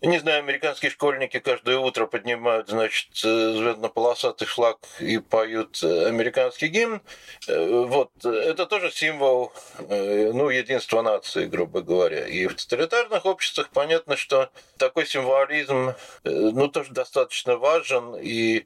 не 0.00 0.18
знаю, 0.18 0.38
американские 0.38 0.90
школьники 0.90 1.40
каждое 1.40 1.78
утро 1.78 2.06
поднимают, 2.06 2.68
значит, 2.68 3.08
звездно-полосатый 3.14 4.46
флаг 4.46 4.78
и 5.00 5.18
поют 5.18 5.82
американский 5.82 6.68
гимн. 6.68 7.00
Э, 7.48 7.84
вот, 7.86 8.10
это 8.24 8.66
тоже 8.66 8.90
символ, 8.90 9.52
э, 9.78 10.30
ну, 10.32 10.50
единства 10.50 11.02
нации, 11.02 11.46
грубо 11.46 11.82
говоря. 11.82 12.26
И 12.26 12.46
в 12.46 12.54
тоталитарных 12.54 13.26
обществах 13.26 13.70
понятно, 13.70 14.16
что 14.16 14.50
такой 14.76 15.06
символизм, 15.06 15.88
э, 15.88 15.94
ну, 16.24 16.68
тоже 16.68 16.92
достаточно 16.92 17.56
важен, 17.56 18.14
и 18.16 18.58
Э, 18.58 18.64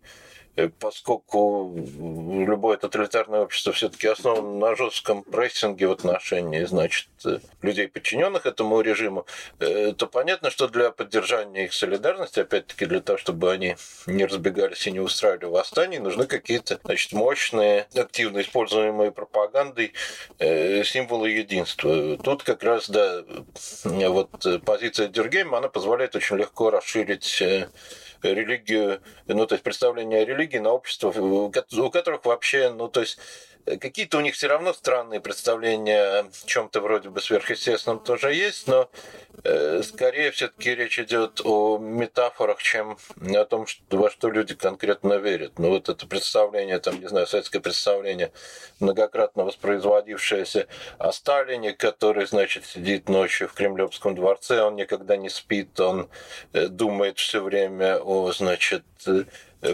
поскольку 0.78 1.74
любое 1.74 2.76
тоталитарное 2.76 3.40
общество 3.40 3.72
все-таки 3.72 4.06
основано 4.06 4.58
на 4.58 4.76
жестком 4.76 5.22
прессинге 5.22 5.86
в 5.86 5.92
отношении, 5.92 6.64
значит, 6.64 7.08
э, 7.24 7.38
людей, 7.62 7.88
подчиненных 7.88 8.44
этому 8.44 8.80
режиму, 8.82 9.26
э, 9.60 9.92
то 9.96 10.06
понятно, 10.06 10.50
что 10.50 10.68
для 10.68 10.90
поддержания 10.90 11.64
их 11.64 11.72
солидарности, 11.72 12.40
опять-таки 12.40 12.84
для 12.84 13.00
того, 13.00 13.18
чтобы 13.18 13.50
они 13.50 13.76
не 14.06 14.26
разбегались 14.26 14.86
и 14.86 14.92
не 14.92 15.00
устраивали 15.00 15.46
восстаний, 15.46 15.98
нужны 15.98 16.26
какие-то, 16.26 16.78
значит, 16.84 17.12
мощные, 17.12 17.86
активно 17.94 18.40
используемые 18.42 19.10
пропагандой 19.10 19.92
символы 20.38 21.30
единства. 21.30 22.18
Тут 22.18 22.42
как 22.42 22.62
раз, 22.62 22.90
да, 22.90 23.22
вот 23.84 24.46
позиция 24.64 25.08
Дюргейма, 25.08 25.58
она 25.58 25.68
позволяет 25.68 26.14
очень 26.14 26.36
легко 26.36 26.70
расширить 26.70 27.42
религию, 28.22 29.00
ну, 29.26 29.46
то 29.46 29.54
есть 29.54 29.64
представление 29.64 30.22
о 30.22 30.24
религии 30.24 30.58
на 30.58 30.70
общество, 30.72 31.10
у 31.10 31.90
которых 31.90 32.24
вообще, 32.24 32.70
ну, 32.70 32.88
то 32.88 33.00
есть 33.00 33.18
Какие-то 33.64 34.18
у 34.18 34.20
них 34.20 34.34
все 34.34 34.48
равно 34.48 34.72
странные 34.72 35.20
представления 35.20 36.20
о 36.20 36.30
чем-то 36.46 36.80
вроде 36.80 37.10
бы 37.10 37.20
сверхъестественном 37.20 38.00
тоже 38.00 38.34
есть, 38.34 38.66
но 38.66 38.90
э, 39.44 39.82
скорее 39.84 40.32
все-таки 40.32 40.74
речь 40.74 40.98
идет 40.98 41.40
о 41.44 41.78
метафорах, 41.78 42.60
чем 42.60 42.98
о 43.20 43.44
том, 43.44 43.66
что, 43.66 43.96
во 43.96 44.10
что 44.10 44.30
люди 44.30 44.56
конкретно 44.56 45.14
верят. 45.14 45.60
Ну 45.60 45.68
вот 45.68 45.88
это 45.88 46.06
представление, 46.08 46.80
там, 46.80 46.98
не 46.98 47.06
знаю, 47.06 47.28
советское 47.28 47.60
представление, 47.60 48.32
многократно 48.80 49.44
воспроизводившееся 49.44 50.66
о 50.98 51.12
Сталине, 51.12 51.72
который, 51.72 52.26
значит, 52.26 52.66
сидит 52.66 53.08
ночью 53.08 53.46
в 53.46 53.52
Кремлевском 53.52 54.16
дворце, 54.16 54.60
он 54.62 54.74
никогда 54.74 55.16
не 55.16 55.28
спит, 55.28 55.78
он 55.78 56.10
э, 56.52 56.66
думает 56.66 57.18
все 57.18 57.40
время 57.40 57.98
о, 57.98 58.32
значит, 58.32 58.84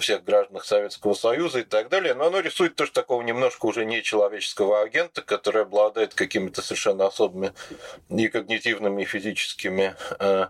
всех 0.00 0.24
граждан 0.24 0.60
Советского 0.62 1.14
Союза 1.14 1.60
и 1.60 1.64
так 1.64 1.88
далее, 1.88 2.14
но 2.14 2.26
оно 2.26 2.40
рисует 2.40 2.76
тоже 2.76 2.92
такого 2.92 3.22
немножко 3.22 3.66
уже 3.66 3.84
нечеловеческого 3.84 4.82
агента, 4.82 5.22
который 5.22 5.62
обладает 5.62 6.14
какими-то 6.14 6.62
совершенно 6.62 7.06
особыми 7.06 7.52
и 8.10 8.28
когнитивными, 8.28 9.02
и 9.02 9.06
физическими 9.06 9.94
э, 10.18 10.46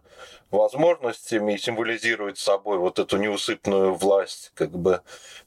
возможностями 0.51 1.55
и 1.55 1.59
символизирует 1.59 2.39
собой 2.39 2.79
вот 2.79 2.99
эту 2.99 3.17
неусыпную 3.19 3.95
власть, 3.95 4.53
как 4.55 4.71
бы, 4.71 5.03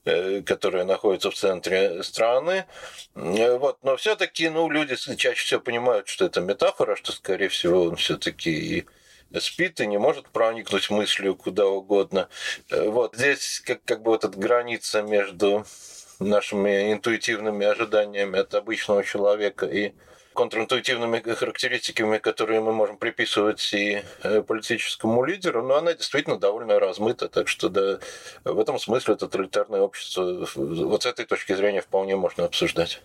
э, 0.05 0.41
которая 0.41 0.85
находится 0.85 1.31
в 1.31 1.35
центре 1.35 2.03
страны. 2.03 2.65
Э, 3.15 3.57
вот. 3.57 3.79
Но 3.83 3.97
все-таки 3.97 4.49
ну, 4.49 4.69
люди 4.69 4.95
чаще 4.95 5.43
всего 5.43 5.59
понимают, 5.59 6.07
что 6.07 6.25
это 6.25 6.41
метафора, 6.41 6.95
что, 6.95 7.11
скорее 7.11 7.49
всего, 7.49 7.83
он 7.83 7.95
все-таки 7.95 8.51
и 8.51 8.85
спит 9.39 9.79
и 9.79 9.87
не 9.87 9.97
может 9.97 10.29
проникнуть 10.29 10.89
мыслью 10.89 11.35
куда 11.35 11.67
угодно. 11.67 12.29
Э, 12.69 12.89
вот 12.89 13.15
здесь 13.15 13.61
как, 13.65 13.83
как 13.85 14.01
бы 14.01 14.11
вот 14.11 14.23
эта 14.23 14.37
граница 14.37 15.01
между 15.01 15.65
нашими 16.19 16.93
интуитивными 16.93 17.65
ожиданиями 17.65 18.39
от 18.39 18.53
обычного 18.53 19.03
человека 19.03 19.65
и 19.65 19.93
контринтуитивными 20.33 21.19
характеристиками, 21.19 22.17
которые 22.17 22.61
мы 22.61 22.71
можем 22.71 22.97
приписывать 22.97 23.73
и 23.73 24.03
э, 24.23 24.41
политическому 24.41 25.23
лидеру, 25.23 25.61
но 25.61 25.75
она 25.75 25.93
действительно 25.93 26.37
довольно 26.37 26.79
размыта, 26.79 27.27
так 27.27 27.47
что 27.47 27.69
да, 27.69 27.99
в 28.43 28.59
этом 28.59 28.79
смысле 28.79 29.15
тоталитарное 29.15 29.81
общество 29.81 30.47
вот 30.55 31.03
с 31.03 31.05
этой 31.05 31.25
точки 31.25 31.53
зрения 31.53 31.81
вполне 31.81 32.15
можно 32.15 32.45
обсуждать 32.45 33.01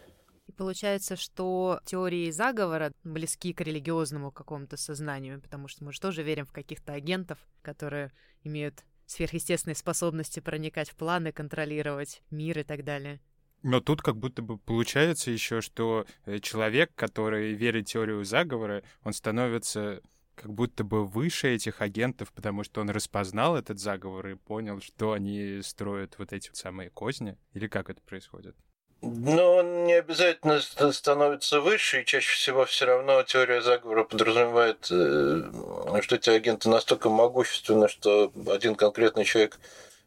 получается, 0.56 1.16
что 1.16 1.80
теории 1.84 2.30
заговора 2.30 2.92
близки 3.04 3.52
к 3.52 3.60
религиозному 3.60 4.30
какому-то 4.30 4.76
сознанию, 4.76 5.40
потому 5.40 5.68
что 5.68 5.84
мы 5.84 5.92
же 5.92 6.00
тоже 6.00 6.22
верим 6.22 6.46
в 6.46 6.52
каких-то 6.52 6.92
агентов, 6.92 7.38
которые 7.62 8.12
имеют 8.42 8.84
сверхъестественные 9.06 9.76
способности 9.76 10.40
проникать 10.40 10.90
в 10.90 10.96
планы, 10.96 11.32
контролировать 11.32 12.22
мир 12.30 12.58
и 12.58 12.62
так 12.64 12.84
далее. 12.84 13.20
Но 13.62 13.80
тут 13.80 14.02
как 14.02 14.16
будто 14.16 14.42
бы 14.42 14.58
получается 14.58 15.30
еще, 15.30 15.60
что 15.60 16.06
э, 16.24 16.38
человек, 16.40 16.92
который 16.94 17.54
верит 17.54 17.88
в 17.88 17.92
теорию 17.92 18.24
заговора, 18.24 18.82
он 19.02 19.12
становится 19.12 20.02
как 20.36 20.52
будто 20.52 20.84
бы 20.84 21.06
выше 21.06 21.48
этих 21.48 21.80
агентов, 21.80 22.32
потому 22.32 22.62
что 22.62 22.80
он 22.80 22.90
распознал 22.90 23.56
этот 23.56 23.80
заговор 23.80 24.28
и 24.28 24.34
понял, 24.34 24.80
что 24.80 25.12
они 25.12 25.60
строят 25.62 26.18
вот 26.18 26.32
эти 26.32 26.50
самые 26.52 26.90
козни? 26.90 27.38
Или 27.54 27.66
как 27.66 27.88
это 27.88 28.02
происходит? 28.02 28.54
Но 29.02 29.56
он 29.56 29.84
не 29.84 29.92
обязательно 29.92 30.60
становится 30.60 31.60
выше, 31.60 32.00
и 32.00 32.04
чаще 32.04 32.34
всего 32.34 32.64
все 32.64 32.86
равно 32.86 33.22
теория 33.22 33.60
заговора 33.60 34.04
подразумевает, 34.04 34.88
э, 34.90 36.00
что 36.00 36.16
эти 36.16 36.30
агенты 36.30 36.68
настолько 36.70 37.10
могущественны, 37.10 37.88
что 37.88 38.32
один 38.46 38.74
конкретный 38.74 39.24
человек 39.24 39.58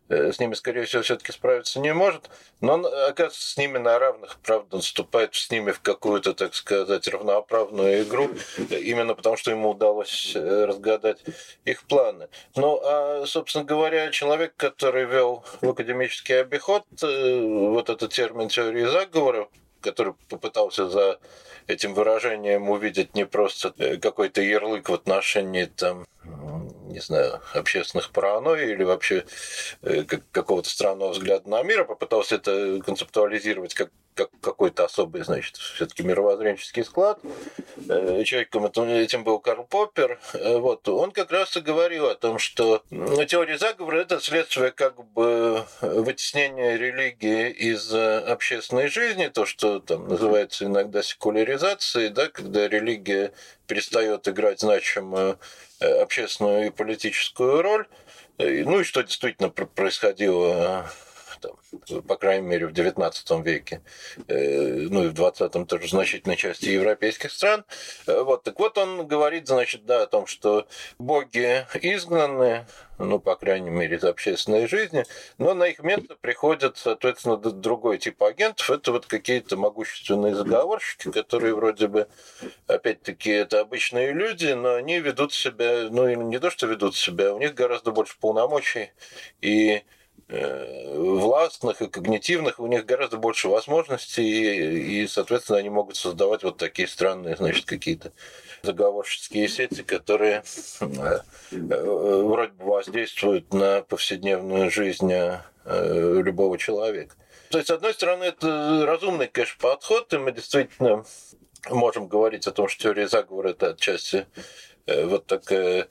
с 0.10 0.40
ними, 0.40 0.56
скорее 0.56 0.86
всего, 0.86 1.04
все-таки 1.04 1.32
справиться 1.32 1.80
не 1.80 1.94
может, 1.94 2.30
но 2.62 2.74
он 2.74 2.86
оказывается 2.86 3.52
с 3.52 3.58
ними 3.58 3.78
на 3.78 4.00
равных, 4.00 4.40
правда, 4.44 4.78
он 4.78 4.82
с 4.82 5.52
ними 5.52 5.72
в 5.72 5.82
какую-то, 5.82 6.34
так 6.34 6.56
сказать, 6.56 7.08
равноправную 7.08 8.04
игру, 8.04 8.30
именно 8.70 9.14
потому 9.14 9.38
что 9.38 9.52
ему 9.52 9.70
удалось 9.70 10.34
э, 10.36 10.66
разгадать 10.66 11.20
их 11.66 11.84
планы. 11.84 12.28
Ну, 12.56 12.82
а, 12.84 13.26
собственно 13.26 13.64
говоря, 13.64 14.10
человек, 14.10 14.54
который 14.58 15.06
вел 15.06 15.44
в 15.62 15.70
академический 15.70 16.42
обиход 16.42 16.86
э, 17.04 17.42
вот 17.42 17.90
этот 17.90 18.12
термин 18.12 18.50
теории 18.50 18.86
заговора, 18.86 19.48
который 19.82 20.14
попытался 20.28 20.90
за 20.90 21.20
этим 21.68 21.94
выражением 21.94 22.70
увидеть 22.70 23.16
не 23.16 23.26
просто 23.26 23.74
какой-то 24.02 24.42
ярлык 24.42 24.90
в 24.90 24.94
отношении 24.94 25.66
там 25.66 26.06
не 26.90 27.00
знаю, 27.00 27.42
общественных 27.54 28.12
паранойй 28.12 28.72
или 28.72 28.84
вообще 28.84 29.26
э, 29.82 30.04
какого-то 30.04 30.70
странного 30.70 31.12
взгляда 31.12 31.50
на 31.50 31.64
мир, 31.64 31.82
а 31.82 31.86
попытался 31.86 32.36
это 32.36 32.82
концептуализировать 32.86 33.74
как 33.74 33.92
как 34.20 34.30
какой-то 34.42 34.84
особый, 34.84 35.24
значит, 35.24 35.56
все-таки 35.56 36.04
мировоззренческий 36.04 36.84
склад. 36.84 37.20
Э, 37.88 38.22
человеком 38.26 38.66
этим 38.66 39.24
был 39.24 39.40
Карл 39.40 39.64
Поппер. 39.64 40.20
Э, 40.34 40.58
вот. 40.58 40.90
Он 40.90 41.12
как 41.12 41.32
раз 41.32 41.56
и 41.56 41.62
говорил 41.62 42.08
о 42.08 42.16
том, 42.16 42.38
что 42.38 42.84
теория 43.30 43.58
заговора– 43.58 43.98
это 44.02 44.20
следствие 44.20 44.72
как 44.72 45.02
бы 45.14 45.64
вытеснения 45.82 46.76
религии 46.76 47.50
из 47.50 47.94
общественной 47.94 48.90
жизни, 48.90 49.28
то, 49.28 49.46
что 49.46 49.80
там 49.80 50.10
называется 50.10 50.66
иногда 50.66 51.02
секуляризацией, 51.02 52.10
да, 52.10 52.28
когда 52.28 52.68
религия 52.68 53.32
перестает 53.68 54.28
играть 54.28 54.60
значимую 54.60 55.40
общественную 55.80 56.68
и 56.68 56.72
политическую 56.72 57.62
роль. 57.62 57.88
Ну 58.38 58.82
и 58.82 58.84
что 58.84 59.02
действительно 59.02 59.50
происходило 59.50 60.90
там, 61.40 62.02
по 62.04 62.16
крайней 62.16 62.48
мере, 62.48 62.68
в 62.68 62.72
XIX 62.72 63.44
веке, 63.44 63.82
э, 64.28 64.88
ну 64.90 65.06
и 65.06 65.08
в 65.08 65.14
XX 65.14 65.66
тоже 65.66 65.88
значительной 65.88 66.36
части 66.36 66.70
европейских 66.70 67.32
стран. 67.32 67.66
Э, 68.08 68.22
вот, 68.22 68.44
так 68.44 68.60
вот 68.60 68.78
он 68.78 69.08
говорит, 69.08 69.48
значит, 69.48 69.86
да, 69.86 70.04
о 70.04 70.08
том, 70.08 70.28
что 70.28 70.68
боги 70.98 71.66
изгнаны, 71.82 72.66
ну, 72.98 73.20
по 73.20 73.36
крайней 73.36 73.70
мере, 73.70 73.98
из 73.98 74.04
общественной 74.04 74.68
жизни, 74.68 75.06
но 75.38 75.54
на 75.54 75.66
их 75.66 75.80
место 75.80 76.16
приходят, 76.20 76.78
соответственно, 76.78 77.38
другой 77.38 77.98
тип 77.98 78.22
агентов. 78.22 78.70
Это 78.70 78.92
вот 78.92 79.06
какие-то 79.06 79.58
могущественные 79.58 80.36
заговорщики, 80.36 81.12
которые 81.12 81.56
вроде 81.56 81.88
бы, 81.88 82.08
опять-таки, 82.68 83.32
это 83.32 83.62
обычные 83.62 84.12
люди, 84.12 84.48
но 84.48 84.76
они 84.76 85.00
ведут 85.00 85.34
себя, 85.34 85.88
ну, 85.90 86.10
не 86.10 86.40
то, 86.40 86.50
что 86.50 86.68
ведут 86.68 86.96
себя, 86.96 87.34
у 87.34 87.40
них 87.40 87.54
гораздо 87.54 87.92
больше 87.92 88.18
полномочий, 88.20 88.92
и 89.42 89.84
властных 90.30 91.82
и 91.82 91.88
когнитивных, 91.88 92.60
у 92.60 92.68
них 92.68 92.86
гораздо 92.86 93.18
больше 93.18 93.50
возможностей, 93.50 95.02
и, 95.02 95.08
соответственно, 95.08 95.58
они 95.58 95.70
могут 95.70 95.96
создавать 95.96 96.44
вот 96.44 96.58
такие 96.58 96.88
странные, 96.88 97.36
значит, 97.36 97.66
какие-то 97.66 98.12
заговорческие 98.62 99.48
сети, 99.48 99.82
которые 99.82 100.44
э, 100.82 101.20
э, 101.52 102.22
вроде 102.22 102.52
бы 102.52 102.66
воздействуют 102.66 103.54
на 103.54 103.82
повседневную 103.82 104.70
жизнь 104.70 105.12
любого 105.66 106.58
человека. 106.58 107.16
То 107.50 107.58
есть, 107.58 107.68
с 107.68 107.72
одной 107.72 107.94
стороны, 107.94 108.26
это 108.26 108.86
разумный, 108.86 109.28
конечно, 109.28 109.58
подход, 109.60 110.14
и 110.14 110.18
мы 110.18 110.32
действительно 110.32 111.06
можем 111.70 112.08
говорить 112.08 112.46
о 112.48 112.52
том, 112.52 112.68
что 112.68 112.84
теория 112.84 113.08
заговора– 113.08 113.50
это 113.50 113.72
отчасти 113.72 114.28
вот 114.86 115.26
такая 115.26 115.84
Э, 115.84 115.86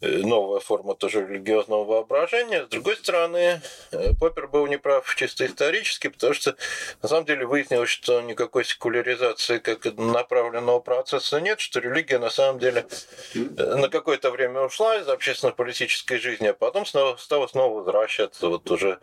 новая 0.00 0.60
форма 0.60 0.94
тоже 0.94 1.26
религиозного 1.26 1.84
воображения. 1.84 2.64
С 2.64 2.68
другой 2.68 2.96
стороны, 2.96 3.60
э, 3.90 4.14
Поппер 4.18 4.46
был 4.46 4.66
неправ 4.66 5.12
чисто 5.16 5.46
исторически, 5.46 6.08
потому 6.08 6.34
что 6.34 6.54
на 7.02 7.08
самом 7.08 7.24
деле 7.24 7.46
выяснилось, 7.46 7.90
что 7.90 8.20
никакой 8.20 8.64
секуляризации 8.64 9.58
как 9.58 9.84
направленного 9.96 10.78
процесса 10.80 11.40
нет, 11.40 11.58
что 11.58 11.80
религия 11.80 12.18
на 12.18 12.30
самом 12.30 12.60
деле 12.60 12.86
э, 13.34 13.38
на 13.74 13.88
какое-то 13.88 14.30
время 14.30 14.60
ушла 14.60 14.96
из 14.98 15.08
общественно-политической 15.08 16.18
жизни, 16.18 16.46
а 16.46 16.54
потом 16.54 16.86
снова, 16.86 17.16
стала 17.16 17.48
снова 17.48 17.78
возвращаться. 17.78 18.48
Вот 18.48 18.70
уже 18.70 19.00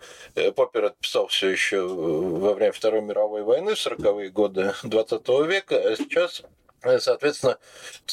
Поппер 0.56 0.86
отписал 0.86 1.28
все 1.28 1.50
еще 1.50 1.82
во 1.82 2.54
время 2.54 2.72
Второй 2.72 3.02
мировой 3.02 3.44
войны 3.44 3.76
в 3.76 3.86
40-е 3.86 4.30
годы 4.30 4.74
20 4.84 5.28
века, 5.46 5.76
а 5.76 5.96
сейчас 5.98 6.44
Соответственно, 7.00 7.58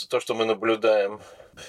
то, 0.09 0.19
что 0.19 0.35
мы 0.35 0.47
наблюдаем 0.47 1.21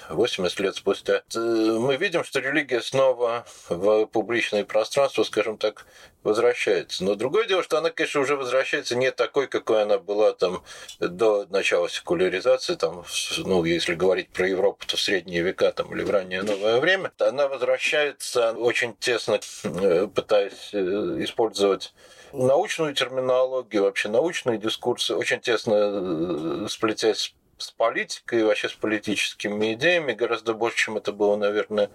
80 0.08 0.60
лет 0.60 0.76
спустя, 0.76 1.22
мы 1.34 1.96
видим, 1.96 2.24
что 2.24 2.40
религия 2.40 2.80
снова 2.80 3.44
в 3.68 4.06
публичное 4.06 4.64
пространство, 4.64 5.22
скажем 5.24 5.58
так, 5.58 5.86
возвращается. 6.22 7.04
Но 7.04 7.14
другое 7.14 7.46
дело, 7.46 7.62
что 7.62 7.78
она, 7.78 7.90
конечно, 7.90 8.20
уже 8.20 8.36
возвращается 8.36 8.96
не 8.96 9.10
такой, 9.10 9.46
какой 9.46 9.82
она 9.82 9.98
была 9.98 10.32
там 10.32 10.64
до 10.98 11.46
начала 11.50 11.88
секуляризации, 11.88 12.74
там, 12.74 13.04
ну, 13.38 13.64
если 13.64 13.94
говорить 13.94 14.30
про 14.30 14.48
Европу, 14.48 14.86
то 14.86 14.96
в 14.96 15.00
средние 15.00 15.42
века 15.42 15.70
там, 15.72 15.94
или 15.94 16.02
в 16.02 16.10
раннее 16.10 16.42
новое 16.42 16.80
время. 16.80 17.12
Она 17.18 17.46
возвращается 17.48 18.52
очень 18.52 18.96
тесно, 18.96 19.38
э, 19.64 20.08
пытаясь 20.12 20.70
э, 20.72 20.78
использовать 21.20 21.92
научную 22.32 22.94
терминологию, 22.94 23.84
вообще 23.84 24.08
научные 24.08 24.58
дискурсы, 24.58 25.14
очень 25.14 25.40
тесно 25.40 25.74
э, 25.74 26.66
сплетясь 26.68 27.34
с 27.58 27.70
политикой 27.70 28.40
и 28.40 28.42
вообще 28.42 28.68
с 28.68 28.72
политическими 28.72 29.74
идеями 29.74 30.12
гораздо 30.12 30.54
больше, 30.54 30.78
чем 30.78 30.96
это 30.96 31.12
было, 31.12 31.36
наверное, 31.36 31.90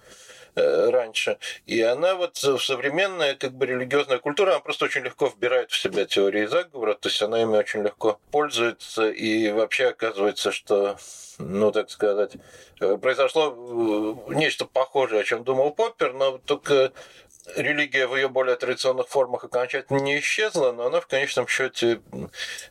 э, 0.55 0.89
раньше. 0.89 1.37
И 1.65 1.81
она 1.81 2.15
вот 2.15 2.37
современная 2.37 3.35
как 3.35 3.53
бы 3.53 3.65
религиозная 3.65 4.19
культура, 4.19 4.51
она 4.51 4.59
просто 4.59 4.85
очень 4.85 5.01
легко 5.01 5.27
вбирает 5.27 5.71
в 5.71 5.79
себя 5.79 6.05
теории 6.05 6.45
заговора, 6.45 6.93
то 6.95 7.09
есть 7.09 7.21
она 7.21 7.41
ими 7.41 7.57
очень 7.57 7.83
легко 7.83 8.19
пользуется, 8.31 9.09
и 9.09 9.51
вообще 9.51 9.87
оказывается, 9.87 10.51
что, 10.51 10.97
ну, 11.37 11.71
так 11.71 11.89
сказать, 11.89 12.33
э, 12.79 12.97
произошло 12.97 13.53
э, 14.29 14.33
нечто 14.35 14.65
похожее, 14.65 15.21
о 15.21 15.23
чем 15.23 15.43
думал 15.43 15.71
Поппер, 15.71 16.13
но 16.13 16.37
только 16.37 16.91
религия 17.55 18.07
в 18.07 18.15
ее 18.15 18.29
более 18.29 18.55
традиционных 18.55 19.07
формах 19.07 19.43
окончательно 19.43 19.99
не 19.99 20.19
исчезла, 20.19 20.71
но 20.71 20.87
она 20.87 21.01
в 21.01 21.07
конечном 21.07 21.47
счете 21.47 22.01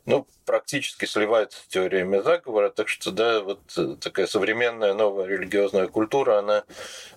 ну, 0.06 0.26
практически 0.44 1.04
сливается 1.04 1.58
с 1.60 1.66
теориями 1.66 2.18
заговора. 2.20 2.70
Так 2.70 2.88
что, 2.88 3.10
да, 3.10 3.40
вот 3.40 3.60
такая 4.00 4.26
современная 4.26 4.94
новая 4.94 5.26
религиозная 5.26 5.88
культура, 5.88 6.38
она 6.38 6.64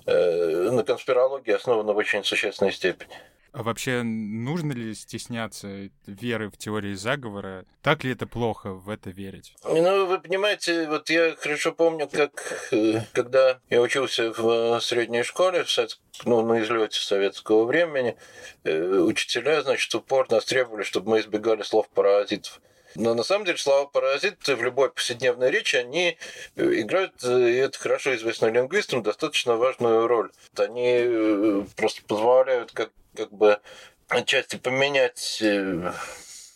э, 0.05 0.69
на 0.71 0.83
конспирологии 0.83 1.51
основана 1.51 1.93
в 1.93 1.97
очень 1.97 2.23
существенной 2.23 2.71
степени. 2.71 3.15
А 3.53 3.63
вообще, 3.63 4.01
нужно 4.03 4.71
ли 4.71 4.95
стесняться 4.95 5.89
веры 6.07 6.49
в 6.49 6.57
теории 6.57 6.93
заговора? 6.93 7.65
Так 7.81 8.05
ли 8.05 8.13
это 8.13 8.25
плохо 8.25 8.73
в 8.73 8.89
это 8.89 9.09
верить? 9.09 9.53
Ну, 9.65 10.05
вы 10.05 10.19
понимаете, 10.19 10.87
вот 10.87 11.09
я 11.09 11.35
хорошо 11.35 11.73
помню, 11.73 12.07
как 12.07 12.69
э, 12.71 13.01
когда 13.11 13.59
я 13.69 13.81
учился 13.81 14.31
в 14.31 14.79
средней 14.79 15.23
школе, 15.23 15.65
в 15.65 15.87
ну, 16.23 16.41
на 16.45 16.61
излете 16.61 17.01
советского 17.01 17.65
времени, 17.65 18.15
э, 18.63 18.99
учителя, 18.99 19.61
значит, 19.63 19.93
упорно 19.95 20.39
требовали, 20.39 20.83
чтобы 20.83 21.09
мы 21.09 21.19
избегали 21.19 21.63
слов 21.63 21.89
паразитов. 21.89 22.61
Но 22.95 23.13
на 23.15 23.23
самом 23.23 23.45
деле 23.45 23.57
слова 23.57 23.85
паразиты 23.85 24.55
в 24.55 24.63
любой 24.63 24.91
повседневной 24.91 25.51
речи, 25.51 25.75
они 25.75 26.17
э, 26.55 26.79
играют, 26.79 27.21
и 27.21 27.55
это 27.57 27.77
хорошо 27.77 28.15
известно 28.15 28.45
лингвистам, 28.45 29.03
достаточно 29.03 29.57
важную 29.57 30.07
роль. 30.07 30.31
Они 30.55 31.65
просто 31.75 32.01
позволяют 32.07 32.71
как 32.71 32.91
как 33.15 33.31
бы 33.31 33.59
отчасти 34.07 34.57
поменять 34.57 35.39
э, 35.41 35.93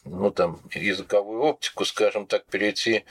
ну, 0.06 0.32
там, 0.32 0.62
языковую 0.74 1.42
оптику, 1.42 1.86
скажем 1.86 2.28
так, 2.28 2.46
перейти 2.46 3.06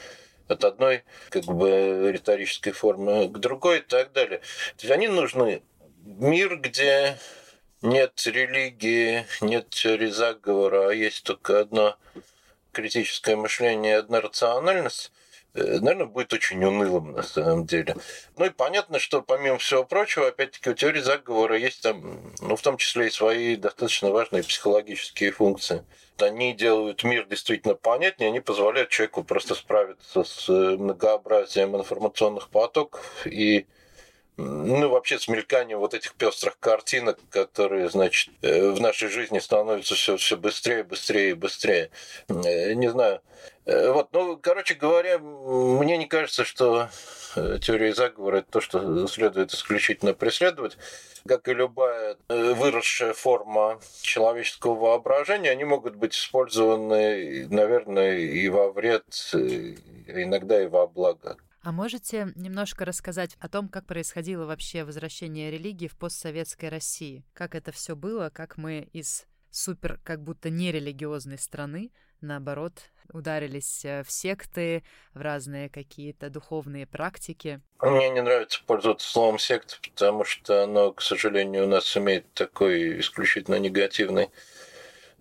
от 0.49 0.65
одной 0.65 1.05
как 1.31 1.45
бы 1.45 2.11
риторической 2.13 2.73
формы 2.73 3.29
к 3.29 3.39
другой 3.39 3.79
и 3.79 3.83
так 3.83 4.13
далее. 4.13 4.39
То 4.77 4.87
есть 4.87 4.91
они 4.91 5.09
нужны. 5.09 5.63
Мир, 6.05 6.59
где 6.59 7.19
нет 7.81 8.23
религии, 8.27 9.25
нет 9.41 9.71
теории 9.71 10.09
заговора, 10.11 10.91
а 10.91 10.95
есть 10.95 11.25
только 11.25 11.61
одно 11.61 11.97
критическое 12.73 13.37
мышление 13.37 13.93
и 13.93 13.99
одна 13.99 14.21
рациональность– 14.21 15.13
наверное, 15.55 16.07
будет 16.07 16.33
очень 16.33 16.63
унылым 16.65 17.13
на 17.13 17.23
самом 17.23 17.65
деле. 17.67 17.97
Ну 18.37 18.45
и 18.45 18.51
понятно, 18.51 18.99
что 18.99 19.23
помимо 19.23 19.59
всего 19.59 19.85
прочего, 19.85 20.29
опять-таки, 20.29 20.71
у 20.71 20.75
теории 20.75 21.01
заговора 21.01 21.57
есть 21.57 21.83
там, 21.83 22.33
ну, 22.41 22.57
в 22.57 22.63
том 22.63 22.77
числе 22.77 23.07
и 23.07 23.11
свои 23.11 23.57
достаточно 23.57 24.11
важные 24.11 24.43
психологические 24.43 25.31
функции. 25.31 25.85
Они 26.19 26.53
делают 26.53 27.03
мир 27.05 27.27
действительно 27.27 27.75
понятнее, 27.75 28.29
они 28.29 28.41
позволяют 28.41 28.91
человеку 28.91 29.25
просто 29.25 29.55
справиться 29.55 30.25
с 30.25 30.49
многообразием 30.49 31.77
информационных 31.77 32.49
потоков 32.51 33.27
и 33.27 33.67
ну, 34.37 34.89
вообще 34.89 35.19
с 35.19 35.29
мельканием 35.29 35.79
вот 35.79 35.95
этих 35.95 36.15
пестрых 36.15 36.59
картинок, 36.59 37.19
которые, 37.31 37.89
значит, 37.89 38.35
э, 38.43 38.71
в 38.71 38.81
нашей 38.81 39.09
жизни 39.09 39.39
становятся 39.39 39.95
все, 39.95 40.17
все 40.17 40.37
быстрее, 40.37 40.83
быстрее 40.83 41.31
и 41.31 41.35
быстрее. 41.35 41.91
Э, 42.29 42.75
не 42.75 42.89
знаю. 42.89 43.21
Э, 43.65 43.93
вот, 43.93 44.09
ну, 44.13 44.37
короче 44.37 44.75
говоря, 44.75 45.19
мне 45.19 45.97
не 45.99 46.07
кажется, 46.07 46.45
что 46.45 46.89
теория 47.35 47.95
заговора– 47.95 48.37
это 48.39 48.51
то, 48.51 48.61
что 48.61 49.07
следует 49.07 49.53
исключительно 49.53 50.15
преследовать. 50.15 50.79
Как 51.27 51.49
и 51.49 51.55
любая 51.55 52.17
выросшая 52.29 53.15
форма 53.15 53.81
человеческого 54.03 54.75
воображения, 54.75 55.51
они 55.51 55.65
могут 55.65 55.95
быть 55.97 56.15
использованы, 56.15 57.47
наверное, 57.49 58.19
и 58.19 58.49
во 58.49 58.71
вред, 58.71 59.05
иногда 59.33 60.63
и 60.63 60.67
во 60.67 60.87
благо. 60.87 61.39
А 61.65 61.73
можете 61.73 62.31
немножко 62.37 62.85
рассказать 62.85 63.39
о 63.41 63.49
том, 63.49 63.71
как 63.71 63.87
происходило 63.87 64.45
вообще 64.45 64.85
возвращение 64.85 65.51
религии 65.51 65.89
в 65.89 65.97
постсоветской 65.97 66.69
России? 66.69 67.25
Как 67.33 67.55
это 67.55 67.73
все 67.73 67.97
было, 67.97 68.29
как 68.29 68.59
мы 68.59 68.91
из 68.93 69.27
супер 69.51 69.99
как 70.05 70.23
будто 70.23 70.51
нерелигиозной 70.51 71.39
страны, 71.39 71.91
наоборот, 72.21 72.75
ударились 73.11 73.83
э, 73.87 74.03
в 74.03 74.11
секты, 74.11 74.85
в 75.15 75.23
разные 75.23 75.71
какие-то 75.71 76.29
духовные 76.29 76.87
практики. 76.87 77.63
Мне 77.81 78.11
не 78.11 78.21
нравится 78.21 78.63
пользоваться 78.67 79.09
словом 79.09 79.39
секта, 79.39 79.77
потому 79.83 80.25
что 80.25 80.65
оно, 80.65 80.93
к 80.93 81.01
сожалению, 81.01 81.65
у 81.65 81.69
нас 81.69 81.97
имеет 81.97 82.31
такой 82.35 83.01
исключительно 83.01 83.59
негативный 83.59 84.29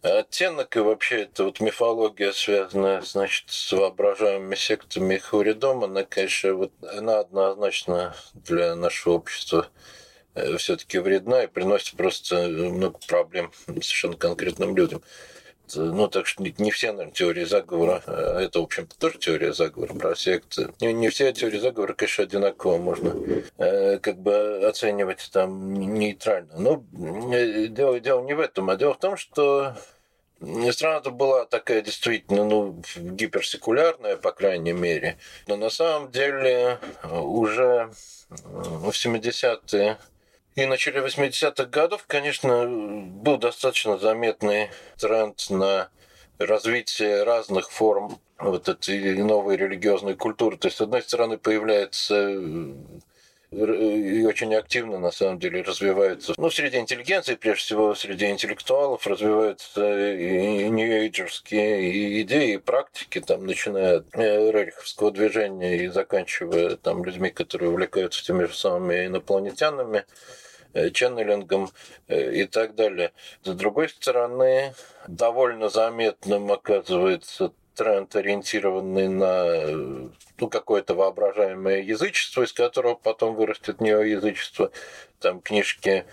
оттенок, 0.03 0.75
и 0.75 0.79
вообще 0.79 1.23
эта 1.23 1.45
вот 1.45 1.59
мифология, 1.59 2.31
связанная, 2.31 3.01
значит, 3.01 3.45
с 3.49 3.71
воображаемыми 3.71 4.55
сектами 4.55 5.17
Хуридом, 5.17 5.83
она, 5.83 6.03
конечно, 6.03 6.53
вот, 6.53 6.71
она 6.81 7.19
однозначно 7.19 8.15
для 8.33 8.75
нашего 8.75 9.13
общества 9.13 9.67
э, 10.35 10.57
все-таки 10.57 10.99
вредна 10.99 11.43
и 11.43 11.47
приносит 11.47 11.95
просто 11.95 12.47
много 12.47 12.99
проблем 13.07 13.51
совершенно 13.65 14.17
конкретным 14.17 14.75
людям. 14.75 15.01
Ну, 15.75 16.07
так 16.07 16.27
что 16.27 16.43
не 16.43 16.71
все, 16.71 16.91
наверное, 16.91 17.13
теории 17.13 17.43
заговора, 17.43 18.01
а 18.05 18.41
это, 18.41 18.59
в 18.59 18.63
общем-то, 18.63 18.97
тоже 18.97 19.17
теория 19.17 19.53
заговора 19.53 19.93
про 19.93 20.15
секты. 20.15 20.69
Не, 20.81 20.93
не 20.93 21.09
все 21.09 21.31
теории 21.33 21.59
заговора, 21.59 21.93
конечно, 21.93 22.23
одинаково 22.23 22.77
можно 22.77 23.13
э, 23.57 23.99
как 23.99 24.17
бы 24.19 24.65
оценивать 24.67 25.29
там 25.31 25.73
нейтрально. 25.73 26.57
Но 26.57 26.83
э, 27.33 27.67
дело, 27.67 27.99
дело 27.99 28.23
не 28.23 28.33
в 28.33 28.39
этом, 28.39 28.69
а 28.69 28.75
дело 28.75 28.93
в 28.93 28.99
том, 28.99 29.17
что 29.17 29.75
Страна-то 30.71 31.12
была 31.12 31.45
такая 31.45 31.81
действительно, 31.81 32.43
ну, 32.43 32.81
гиперсекулярная, 32.97 34.17
по 34.17 34.33
крайней 34.33 34.73
мере. 34.73 35.17
Но 35.47 35.55
на 35.55 35.69
самом 35.69 36.12
деле 36.12 36.79
уже 37.03 37.89
в 38.29 38.89
70-е 38.89 39.97
и 40.55 40.65
в 40.65 40.69
начале 40.69 41.01
80-х 41.01 41.65
годов, 41.65 42.05
конечно, 42.07 42.67
был 42.67 43.37
достаточно 43.37 43.97
заметный 43.97 44.69
тренд 44.97 45.49
на 45.49 45.89
развитие 46.37 47.23
разных 47.23 47.71
форм 47.71 48.19
вот 48.39 48.67
этой 48.67 49.17
новой 49.23 49.57
религиозной 49.57 50.15
культуры. 50.15 50.57
То 50.57 50.67
есть, 50.67 50.77
с 50.77 50.81
одной 50.81 51.01
стороны, 51.01 51.37
появляется 51.37 52.39
и 53.53 54.25
очень 54.25 54.53
активно, 54.55 54.99
на 54.99 55.11
самом 55.11 55.39
деле, 55.39 55.61
развиваются. 55.61 56.33
Ну, 56.37 56.49
среди 56.49 56.77
интеллигенции, 56.77 57.35
прежде 57.35 57.63
всего, 57.63 57.95
среди 57.95 58.29
интеллектуалов 58.29 59.05
развиваются 59.05 60.11
и 60.11 60.69
нью-эйджерские 60.69 62.21
идеи, 62.21 62.53
и 62.53 62.57
практики, 62.57 63.19
там, 63.19 63.45
начиная 63.45 63.97
от 63.97 64.07
э, 64.13 64.51
рериховского 64.51 65.11
движения 65.11 65.83
и 65.83 65.87
заканчивая 65.87 66.75
там 66.77 67.05
людьми, 67.05 67.29
которые 67.29 67.69
увлекаются 67.69 68.23
теми 68.23 68.45
же 68.45 68.55
самыми 68.55 69.05
инопланетянами 69.05 70.05
э, 70.73 70.89
ченнелингом 70.89 71.69
э, 72.07 72.33
и 72.33 72.45
так 72.45 72.75
далее. 72.75 73.11
С 73.43 73.49
другой 73.51 73.89
стороны, 73.89 74.73
довольно 75.07 75.69
заметным 75.69 76.51
оказывается 76.51 77.53
тренд, 77.75 78.15
ориентированный 78.15 79.07
на 79.07 80.12
ну, 80.39 80.49
какое-то 80.49 80.95
воображаемое 80.95 81.81
язычество, 81.81 82.43
из 82.43 82.53
которого 82.53 82.95
потом 82.95 83.36
вырастет 83.36 83.81
неоязычество. 83.81 84.71
Там 85.19 85.41
книжки 85.41 86.05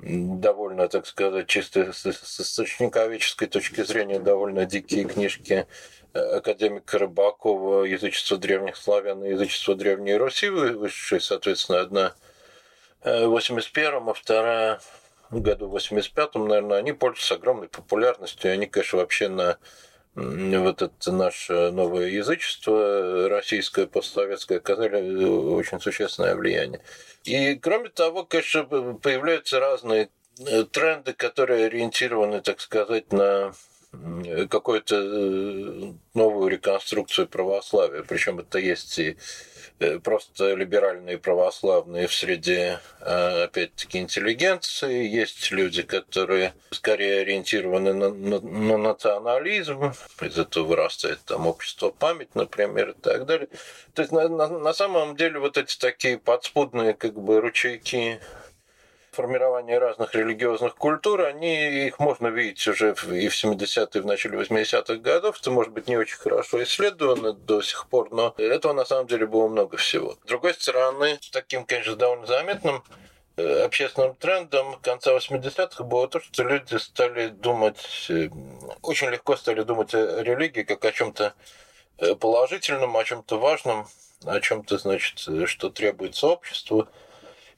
довольно, 0.00 0.88
так 0.88 1.06
сказать, 1.06 1.46
чисто 1.46 1.92
с 1.92 2.06
источниковеческой 2.06 3.48
точки 3.48 3.82
зрения 3.82 4.20
довольно 4.20 4.64
дикие 4.64 5.04
книжки 5.04 5.66
э, 6.14 6.18
академика 6.18 6.98
Рыбакова 6.98 7.84
«Язычество 7.84 8.36
древних 8.36 8.76
славян» 8.76 9.24
и 9.24 9.30
«Язычество 9.30 9.74
древней 9.74 10.16
Руси», 10.16 10.48
вышедшие, 10.48 11.20
соответственно, 11.20 11.80
одна 11.80 12.14
э, 13.02 13.26
в 13.26 13.36
81-м, 13.36 14.08
а 14.08 14.14
вторая 14.14 14.80
в 15.30 15.40
году 15.40 15.68
85-м, 15.68 16.48
наверное, 16.48 16.78
они 16.78 16.92
пользуются 16.92 17.34
огромной 17.34 17.68
популярностью. 17.68 18.52
Они, 18.52 18.66
конечно, 18.66 18.98
вообще 18.98 19.28
на 19.28 19.58
вот 20.18 20.82
это 20.82 21.12
наше 21.12 21.70
новое 21.70 22.08
язычество 22.08 23.28
российское, 23.28 23.86
постсоветское, 23.86 24.58
оказали 24.58 25.24
очень 25.24 25.80
существенное 25.80 26.34
влияние. 26.34 26.80
И 27.24 27.54
кроме 27.56 27.88
того, 27.88 28.24
конечно, 28.24 28.64
появляются 28.64 29.60
разные 29.60 30.08
э, 30.46 30.64
тренды, 30.64 31.12
которые 31.12 31.66
ориентированы, 31.66 32.40
так 32.40 32.60
сказать, 32.60 33.12
на 33.12 33.52
какую-то 34.50 34.96
э, 34.96 35.92
новую 36.14 36.48
реконструкцию 36.48 37.28
православия. 37.28 38.02
Причем 38.02 38.38
это 38.38 38.58
есть 38.58 38.98
и 38.98 39.16
Э, 39.80 40.00
просто 40.00 40.54
либеральные 40.54 41.18
православные 41.18 42.08
в 42.08 42.14
среде, 42.14 42.80
э, 43.00 43.44
опять-таки, 43.44 43.98
интеллигенции. 43.98 45.06
Есть 45.06 45.52
люди, 45.52 45.82
которые 45.82 46.54
скорее 46.72 47.20
ориентированы 47.20 47.92
на, 47.94 48.10
на, 48.10 48.40
на 48.40 48.76
национализм. 48.76 49.92
Из 50.20 50.36
этого 50.36 50.64
вырастает 50.64 51.20
там 51.24 51.46
общество 51.46 51.90
память, 51.90 52.34
например, 52.34 52.90
и 52.90 52.94
так 52.94 53.26
далее. 53.26 53.48
То 53.94 54.02
есть 54.02 54.10
на, 54.10 54.28
на, 54.28 54.48
на 54.48 54.72
самом 54.72 55.16
деле 55.16 55.38
вот 55.38 55.56
эти 55.56 55.78
такие 55.78 56.18
подспудные 56.18 56.94
как 56.94 57.14
бы 57.14 57.40
ручейки 57.40 58.20
формирования 59.18 59.78
разных 59.78 60.14
религиозных 60.14 60.76
культур, 60.76 61.22
они, 61.22 61.86
их 61.88 61.98
можно 61.98 62.28
видеть 62.28 62.64
уже 62.68 62.90
и 62.90 63.28
в 63.28 63.34
70-е, 63.34 63.88
и 63.94 63.98
в 64.00 64.06
начале 64.06 64.38
80-х 64.38 64.94
годов. 64.94 65.40
Это, 65.40 65.50
может 65.50 65.72
быть, 65.72 65.88
не 65.88 65.96
очень 65.96 66.18
хорошо 66.18 66.62
исследовано 66.62 67.32
до 67.32 67.60
сих 67.60 67.88
пор, 67.88 68.12
но 68.12 68.32
этого 68.38 68.72
на 68.74 68.84
самом 68.84 69.08
деле 69.08 69.26
было 69.26 69.48
много 69.48 69.76
всего. 69.76 70.16
С 70.24 70.28
другой 70.28 70.54
стороны, 70.54 71.18
таким, 71.32 71.64
конечно, 71.64 71.96
довольно 71.96 72.26
заметным 72.26 72.84
э, 73.36 73.64
общественным 73.64 74.14
трендом 74.14 74.78
конца 74.82 75.16
80-х 75.16 75.82
было 75.82 76.06
то, 76.06 76.20
что 76.20 76.44
люди 76.44 76.76
стали 76.76 77.26
думать, 77.26 78.06
э, 78.10 78.28
очень 78.82 79.08
легко 79.08 79.34
стали 79.34 79.64
думать 79.64 79.94
о 79.94 80.22
религии 80.22 80.62
как 80.62 80.84
о 80.84 80.92
чем-то 80.92 81.34
э, 81.98 82.14
положительном, 82.14 82.96
о 82.96 83.02
чем-то 83.02 83.36
важном, 83.36 83.88
о 84.24 84.38
чем-то, 84.38 84.78
значит, 84.78 85.18
что 85.48 85.70
требуется 85.70 86.28
обществу. 86.28 86.86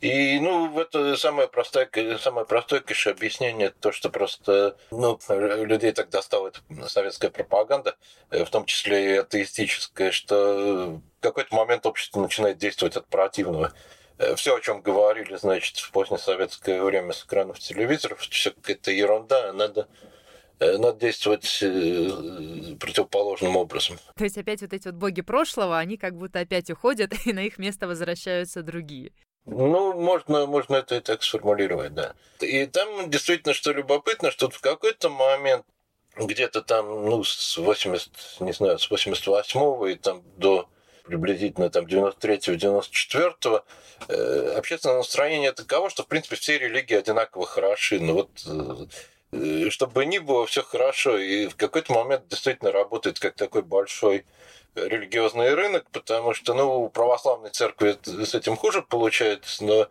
И, 0.01 0.41
ну, 0.41 0.81
это 0.81 1.15
самое 1.17 1.47
простое, 1.47 1.89
самое 2.19 2.47
простое, 2.47 2.81
конечно, 2.81 3.13
объяснение, 3.13 3.69
то, 3.69 3.93
что 3.93 4.09
просто, 4.09 4.77
ну, 4.91 5.19
людей 5.29 5.93
так 5.93 6.09
достала 6.09 6.49
эта 6.49 6.89
советская 6.89 7.31
пропаганда, 7.31 7.97
э, 8.31 8.45
в 8.45 8.51
том 8.51 8.65
числе 8.65 9.15
и 9.15 9.19
атеистическая, 9.19 10.11
что 10.11 11.01
в 11.19 11.21
какой-то 11.21 11.55
момент 11.55 11.85
общество 11.85 12.23
начинает 12.23 12.57
действовать 12.57 12.97
от 12.97 13.09
противного 13.09 13.75
э, 14.17 14.35
все, 14.37 14.57
о 14.57 14.61
чем 14.61 14.81
говорили, 14.81 15.37
значит, 15.37 15.77
в 15.77 15.91
позднесоветское 15.91 16.83
время 16.83 17.13
с 17.13 17.23
экранов 17.25 17.59
телевизоров, 17.59 18.21
все 18.21 18.53
какая-то 18.53 18.93
ерунда, 18.93 19.53
надо 19.53 19.87
э, 20.61 20.79
надо 20.79 20.99
действовать 20.99 21.59
противоположным 22.81 23.55
образом. 23.57 23.99
То 24.17 24.25
есть 24.25 24.39
опять 24.39 24.63
вот 24.63 24.73
эти 24.73 24.89
вот 24.89 24.95
боги 24.95 25.21
прошлого, 25.21 25.79
они 25.79 25.99
как 25.99 26.17
будто 26.17 26.39
опять 26.39 26.71
уходят, 26.71 27.13
и 27.27 27.35
на 27.35 27.41
их 27.41 27.59
место 27.59 27.87
возвращаются 27.87 28.63
другие. 28.63 29.13
Ну, 29.51 29.95
можно, 29.95 30.47
можно 30.47 30.77
это 30.77 30.97
и 30.97 31.01
так 31.01 31.23
сформулировать, 31.23 31.93
да. 31.95 32.15
И 32.41 32.67
там 32.67 33.11
действительно, 33.11 33.53
что 33.53 33.73
любопытно, 33.73 34.31
что 34.31 34.49
в 34.49 34.61
какой-то 34.61 35.11
момент 35.11 35.67
где-то 36.17 36.63
там, 36.63 37.05
ну, 37.05 37.25
с 37.25 37.57
80, 37.57 38.11
не 38.41 38.53
знаю, 38.53 38.79
с 38.79 38.91
88 38.91 39.91
и 39.91 39.95
там 39.97 40.23
до 40.37 40.69
приблизительно 41.05 41.71
там 41.71 41.87
93-94 41.87 43.63
э, 44.09 44.55
общественное 44.57 44.99
настроение 44.99 45.53
таково, 45.53 45.91
что, 45.91 46.05
в 46.05 46.07
принципе, 46.07 46.37
все 46.37 46.59
религии 46.59 46.95
одинаково 46.95 47.47
хороши. 47.47 47.99
Ну 47.99 48.15
вот 48.15 48.31
э, 48.47 48.87
чтобы 49.71 50.07
ни 50.07 50.19
было, 50.19 50.47
все 50.47 50.63
хорошо. 50.63 51.17
И 51.19 51.47
в 51.47 51.57
какой-то 51.57 51.93
момент 51.93 52.29
действительно 52.29 52.73
работает 52.73 53.19
как 53.19 53.35
такой 53.35 53.63
большой 53.63 54.25
религиозный 54.75 55.55
рынок, 55.55 55.87
потому 55.91 56.33
что 56.33 56.55
ну, 56.55 56.83
у 56.85 56.89
православной 56.89 57.51
церкви 57.51 57.97
с 58.05 58.35
этим 58.35 58.57
хуже 58.57 58.83
получается, 58.83 59.65
но 59.65 59.89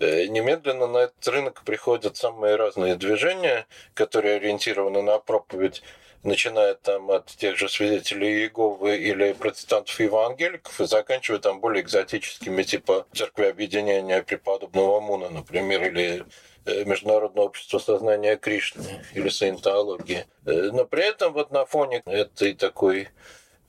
э, 0.00 0.26
немедленно 0.26 0.86
на 0.86 0.98
этот 0.98 1.26
рынок 1.28 1.62
приходят 1.64 2.16
самые 2.16 2.56
разные 2.56 2.96
движения, 2.96 3.66
которые 3.94 4.36
ориентированы 4.36 5.02
на 5.02 5.18
проповедь 5.18 5.82
начиная 6.24 6.74
там 6.74 7.10
от 7.10 7.26
тех 7.26 7.56
же 7.56 7.68
свидетелей 7.68 8.40
Иеговы 8.40 8.96
или 8.96 9.32
протестантов 9.32 9.98
евангеликов 10.00 10.80
и 10.80 10.86
заканчивая 10.86 11.38
там 11.38 11.60
более 11.60 11.82
экзотическими, 11.82 12.62
типа 12.64 13.06
церкви 13.14 13.46
объединения 13.46 14.22
преподобного 14.22 15.00
Муна, 15.00 15.30
например, 15.30 15.84
или 15.84 16.24
э, 16.64 16.84
Международное 16.84 17.44
общество 17.44 17.78
сознания 17.78 18.36
Кришны 18.36 19.04
или 19.14 19.28
саентологии. 19.28 20.26
Э, 20.46 20.70
но 20.72 20.84
при 20.84 21.08
этом 21.08 21.32
вот 21.32 21.50
на 21.50 21.64
фоне 21.64 22.02
этой 22.06 22.54
такой 22.54 23.08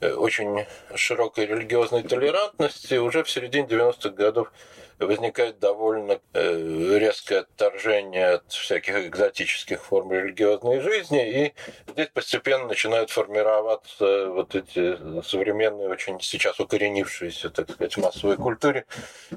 Э, 0.02 0.13
очень 0.13 0.65
широкой 0.95 1.45
религиозной 1.45 2.04
толерантности 2.04 2.95
уже 2.95 3.23
в 3.23 3.30
середине 3.30 3.67
90-х 3.67 4.10
годов 4.10 4.52
возникает 4.97 5.60
довольно 5.60 6.19
резкое 6.34 7.39
отторжение 7.39 8.32
от 8.32 8.52
всяких 8.52 9.08
экзотических 9.08 9.82
форм 9.82 10.12
религиозной 10.12 10.82
жизни, 10.82 11.45
и 11.45 11.54
здесь 11.88 12.10
постепенно 12.10 12.65
начинают 12.65 13.10
формироваться 13.10 14.28
вот 14.28 14.56
эти 14.56 14.97
современные, 15.23 15.88
очень 15.88 16.19
сейчас 16.19 16.60
укоренившиеся, 16.60 17.49
так 17.49 17.71
сказать, 17.71 17.95
в 17.95 18.02
массовой 18.02 18.36
культуре 18.36 18.86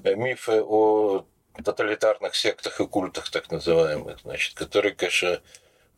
мифы 0.03 0.63
о 0.63 1.25
тоталитарных 1.63 2.35
сектах 2.35 2.81
и 2.81 2.87
культах, 2.87 3.31
так 3.31 3.51
называемых, 3.51 4.21
значит, 4.23 4.55
которые, 4.55 4.95
конечно, 4.95 5.41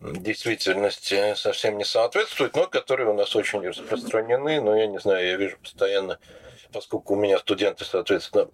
действительности 0.01 1.35
совсем 1.35 1.79
не 1.79 1.85
соответствуют, 1.85 2.57
но 2.57 2.67
которые 2.67 3.09
у 3.09 3.15
нас 3.15 3.35
очень 3.37 3.61
распространены. 3.61 4.61
Но 4.61 4.77
я 4.77 4.87
не 4.87 4.99
знаю, 4.99 5.27
я 5.27 5.37
вижу 5.37 5.57
постоянно, 5.59 6.19
поскольку 6.73 7.15
у 7.15 7.17
меня 7.17 7.39
студенты, 7.39 7.85
соответственно, 7.85 8.49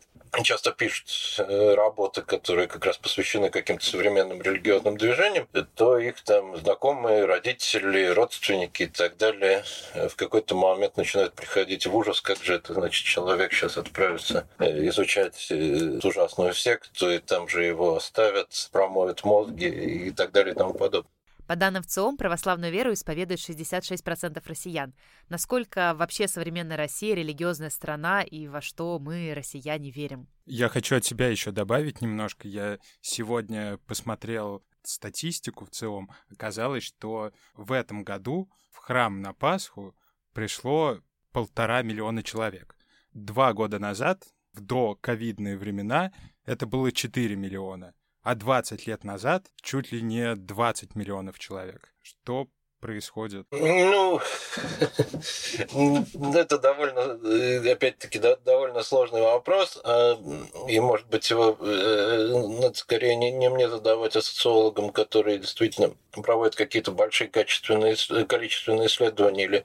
часто 0.44 0.72
пишут 0.72 1.08
э, 1.38 1.74
работы, 1.74 2.22
которые 2.22 2.68
как 2.68 2.84
раз 2.86 2.98
посвящены 2.98 3.50
каким-то 3.50 3.84
современным 3.84 4.40
религиозным 4.40 4.96
движениям, 4.96 5.48
то 5.74 5.98
их 5.98 6.20
там 6.22 6.56
знакомые, 6.56 7.24
родители, 7.24 8.06
родственники 8.06 8.84
и 8.84 8.86
так 8.86 9.16
далее 9.16 9.64
э, 9.94 10.08
в 10.08 10.16
какой-то 10.16 10.54
момент 10.54 10.96
начинают 10.96 11.34
приходить 11.34 11.86
в 11.86 11.94
ужас, 11.94 12.20
как 12.20 12.42
же 12.42 12.54
это, 12.54 12.74
значит, 12.74 13.04
человек 13.04 13.52
сейчас 13.52 13.76
отправится 13.76 14.46
э, 14.58 14.88
изучать 14.88 15.50
ужасную 15.50 16.54
секту, 16.54 17.10
и 17.10 17.18
там 17.18 17.48
же 17.48 17.64
его 17.64 17.96
оставят, 17.96 18.68
промоют 18.72 19.24
мозги 19.24 19.68
и 19.68 20.10
так 20.10 20.32
далее 20.32 20.54
и 20.54 20.56
тому 20.56 20.74
подобное. 20.74 21.10
По 21.50 21.56
данным 21.56 21.82
ВЦИОМ, 21.82 22.16
православную 22.16 22.70
веру 22.70 22.92
исповедует 22.92 23.40
66% 23.40 24.40
россиян. 24.46 24.94
Насколько 25.28 25.94
вообще 25.96 26.28
современная 26.28 26.76
Россия 26.76 27.16
религиозная 27.16 27.70
страна 27.70 28.22
и 28.22 28.46
во 28.46 28.60
что 28.60 29.00
мы, 29.00 29.34
россияне, 29.34 29.90
верим? 29.90 30.28
Я 30.46 30.68
хочу 30.68 30.94
от 30.94 31.04
себя 31.04 31.26
еще 31.26 31.50
добавить 31.50 32.02
немножко. 32.02 32.46
Я 32.46 32.78
сегодня 33.00 33.78
посмотрел 33.88 34.62
статистику 34.84 35.64
в 35.64 35.70
целом. 35.70 36.12
Оказалось, 36.30 36.84
что 36.84 37.32
в 37.54 37.72
этом 37.72 38.04
году 38.04 38.48
в 38.70 38.76
храм 38.76 39.20
на 39.20 39.32
Пасху 39.32 39.96
пришло 40.32 41.00
полтора 41.32 41.82
миллиона 41.82 42.22
человек. 42.22 42.76
Два 43.12 43.54
года 43.54 43.80
назад, 43.80 44.22
в 44.52 44.60
доковидные 44.60 45.58
времена, 45.58 46.12
это 46.44 46.66
было 46.66 46.92
4 46.92 47.34
миллиона 47.34 47.92
а 48.22 48.34
20 48.34 48.86
лет 48.86 49.04
назад 49.04 49.50
чуть 49.62 49.92
ли 49.92 50.02
не 50.02 50.34
20 50.34 50.94
миллионов 50.94 51.38
человек. 51.38 51.92
Что 52.02 52.48
происходит? 52.80 53.46
Ну, 53.50 54.20
это 56.34 56.58
довольно, 56.58 57.18
э, 57.26 57.72
опять-таки, 57.72 58.18
довольно 58.18 58.82
сложный 58.82 59.20
вопрос, 59.20 59.78
а, 59.84 60.18
и, 60.68 60.80
может 60.80 61.06
быть, 61.08 61.28
его 61.30 61.56
э, 61.60 62.58
надо 62.60 62.74
скорее 62.74 63.16
не, 63.16 63.30
не 63.30 63.48
мне 63.50 63.68
задавать, 63.68 64.16
а 64.16 64.22
социологам, 64.22 64.90
которые 64.90 65.38
действительно 65.38 65.94
проводят 66.12 66.56
какие-то 66.56 66.90
большие 66.90 67.28
качественные, 67.28 67.96
количественные 68.26 68.86
исследования 68.86 69.44
или 69.44 69.64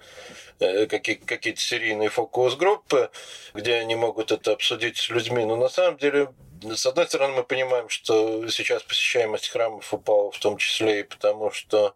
э, 0.59 0.85
какие, 0.85 1.15
какие-то 1.15 1.61
серийные 1.61 2.09
фокус-группы, 2.09 3.09
где 3.53 3.75
они 3.75 3.95
могут 3.95 4.31
это 4.31 4.51
обсудить 4.51 4.97
с 4.97 5.09
людьми. 5.09 5.45
Но 5.45 5.55
на 5.55 5.69
самом 5.69 5.97
деле 5.97 6.29
с 6.73 6.85
одной 6.85 7.07
стороны, 7.07 7.35
мы 7.35 7.43
понимаем, 7.43 7.89
что 7.89 8.47
сейчас 8.49 8.83
посещаемость 8.83 9.49
храмов 9.49 9.93
упала 9.93 10.31
в 10.31 10.39
том 10.39 10.57
числе 10.57 11.01
и 11.01 11.03
потому, 11.03 11.51
что 11.51 11.95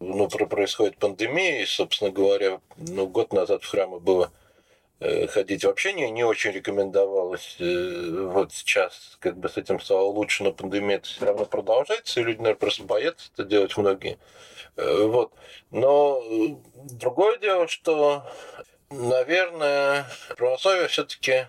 ну, 0.00 0.28
происходит 0.28 0.98
пандемия, 0.98 1.62
и, 1.62 1.66
собственно 1.66 2.10
говоря, 2.10 2.60
ну, 2.76 3.06
год 3.06 3.32
назад 3.32 3.62
в 3.62 3.68
храмы 3.68 4.00
было 4.00 4.32
э, 5.00 5.26
ходить 5.28 5.64
вообще 5.64 5.92
не, 5.92 6.10
не 6.10 6.24
очень 6.24 6.50
рекомендовалось. 6.50 7.56
Э, 7.58 8.28
вот 8.32 8.52
сейчас 8.52 9.16
как 9.20 9.38
бы 9.38 9.48
с 9.48 9.56
этим 9.56 9.80
стало 9.80 10.06
лучше, 10.06 10.44
но 10.44 10.52
пандемия 10.52 11.00
все 11.00 11.24
равно 11.24 11.46
продолжается, 11.46 12.20
и 12.20 12.24
люди, 12.24 12.38
наверное, 12.38 12.58
просто 12.58 12.82
боятся 12.84 13.30
это 13.34 13.44
делать 13.44 13.76
многие. 13.76 14.18
Э, 14.76 15.04
вот. 15.06 15.32
Но 15.70 16.22
другое 16.74 17.38
дело, 17.38 17.68
что, 17.68 18.24
наверное, 18.90 20.06
православие 20.36 20.88
все-таки 20.88 21.46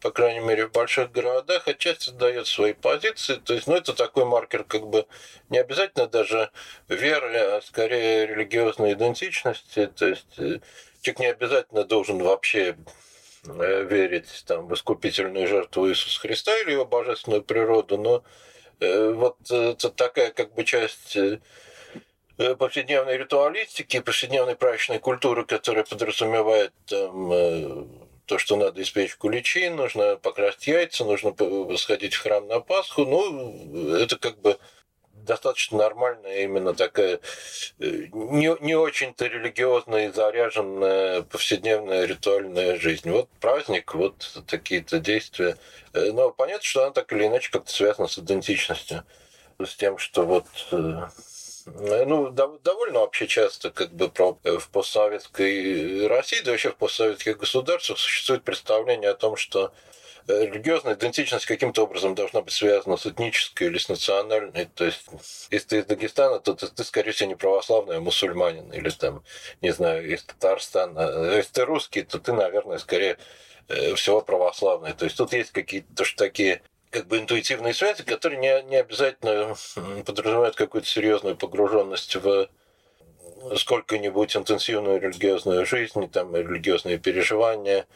по 0.00 0.10
крайней 0.10 0.40
мере, 0.40 0.66
в 0.66 0.72
больших 0.72 1.10
городах, 1.10 1.66
отчасти 1.66 2.10
дает 2.10 2.46
свои 2.46 2.72
позиции. 2.72 3.34
То 3.36 3.54
есть, 3.54 3.66
ну, 3.66 3.74
это 3.74 3.92
такой 3.94 4.24
маркер, 4.24 4.64
как 4.64 4.86
бы, 4.86 5.06
не 5.48 5.58
обязательно 5.58 6.06
даже 6.06 6.50
веры, 6.88 7.36
а 7.36 7.60
скорее 7.62 8.26
религиозной 8.26 8.92
идентичности. 8.92 9.86
То 9.86 10.06
есть, 10.06 10.38
э, 10.38 10.60
человек 11.02 11.18
не 11.18 11.26
обязательно 11.26 11.84
должен 11.84 12.18
вообще 12.22 12.76
э, 13.46 13.84
верить 13.84 14.44
там, 14.46 14.68
в 14.68 14.74
искупительную 14.74 15.48
жертву 15.48 15.88
Иисуса 15.88 16.20
Христа 16.20 16.56
или 16.58 16.72
его 16.72 16.86
божественную 16.86 17.42
природу, 17.42 17.98
но 17.98 18.22
э, 18.78 19.10
вот 19.10 19.38
это 19.50 19.90
такая 19.90 20.30
как 20.30 20.54
бы 20.54 20.64
часть 20.64 21.16
повседневной 22.36 23.18
ритуалистики, 23.18 23.98
повседневной 23.98 24.54
праздничной 24.54 25.00
культуры, 25.00 25.44
которая 25.44 25.82
подразумевает 25.82 26.72
там, 26.86 28.07
то, 28.28 28.38
что 28.38 28.56
надо 28.56 28.82
испечь 28.82 29.16
куличи, 29.16 29.68
нужно 29.70 30.16
покрасить 30.16 30.66
яйца, 30.66 31.04
нужно 31.04 31.34
сходить 31.76 32.14
в 32.14 32.22
храм 32.22 32.46
на 32.46 32.60
Пасху. 32.60 33.04
Ну, 33.06 33.96
это 33.96 34.18
как 34.18 34.38
бы 34.40 34.58
достаточно 35.12 35.78
нормальная 35.78 36.44
именно 36.44 36.74
такая 36.74 37.20
э, 37.78 38.06
не, 38.12 38.64
не 38.64 38.74
очень-то 38.74 39.26
религиозная 39.26 40.08
и 40.08 40.12
заряженная 40.12 41.22
повседневная 41.22 42.04
ритуальная 42.04 42.78
жизнь. 42.78 43.10
Вот 43.10 43.28
праздник, 43.40 43.94
вот 43.94 44.42
такие-то 44.46 44.98
действия. 45.00 45.56
Э, 45.94 46.12
но 46.12 46.30
понятно, 46.30 46.64
что 46.64 46.82
она 46.82 46.92
так 46.92 47.12
или 47.12 47.26
иначе 47.26 47.50
как-то 47.50 47.72
связана 47.72 48.08
с 48.08 48.18
идентичностью, 48.18 49.04
с 49.58 49.74
тем, 49.74 49.98
что 49.98 50.24
вот 50.24 50.46
э, 51.74 52.04
ну, 52.04 52.30
довольно 52.30 53.00
вообще 53.00 53.26
часто 53.26 53.70
как 53.70 53.92
бы 53.92 54.10
э, 54.44 54.58
в 54.58 54.68
постсоветской 54.70 56.06
России, 56.06 56.40
да 56.40 56.52
вообще 56.52 56.70
в 56.70 56.76
постсоветских 56.76 57.38
государствах 57.38 57.98
существует 57.98 58.44
представление 58.44 59.10
о 59.10 59.14
том, 59.14 59.36
что 59.36 59.72
э, 60.26 60.46
религиозная 60.46 60.94
идентичность 60.94 61.46
каким-то 61.46 61.84
образом 61.84 62.14
должна 62.14 62.42
быть 62.42 62.52
связана 62.52 62.96
с 62.96 63.06
этнической 63.06 63.68
или 63.68 63.78
с 63.78 63.88
национальной. 63.88 64.66
То 64.74 64.84
есть, 64.84 65.06
если 65.50 65.68
ты 65.68 65.78
из 65.78 65.84
Дагестана, 65.86 66.40
то 66.40 66.54
ты, 66.54 66.66
ты 66.68 66.84
скорее 66.84 67.12
всего, 67.12 67.28
не 67.28 67.36
православный, 67.36 67.96
а 67.96 68.00
мусульманин. 68.00 68.72
Или 68.72 68.90
там, 68.90 69.22
не 69.60 69.70
знаю, 69.70 70.10
из 70.10 70.24
Татарстана. 70.24 71.34
Если 71.36 71.52
ты 71.52 71.64
русский, 71.64 72.02
то 72.02 72.18
ты, 72.18 72.32
наверное, 72.32 72.78
скорее 72.78 73.18
всего 73.96 74.22
православный. 74.22 74.94
То 74.94 75.04
есть 75.04 75.16
тут 75.18 75.34
есть 75.34 75.52
какие-то 75.52 75.94
тоже 75.94 76.16
такие 76.16 76.62
как 76.90 77.06
бы 77.06 77.18
интуитивные 77.18 77.74
связи, 77.74 78.02
которые 78.02 78.38
не, 78.38 78.62
не 78.62 78.76
обязательно 78.76 79.54
подразумевают 80.04 80.56
какую-то 80.56 80.88
серьезную 80.88 81.36
погруженность 81.36 82.16
в 82.16 82.48
сколько-нибудь 83.56 84.36
интенсивную 84.36 85.00
религиозную 85.00 85.64
жизнь, 85.66 86.08
там, 86.10 86.34
религиозные 86.34 86.98
переживания, 86.98 87.86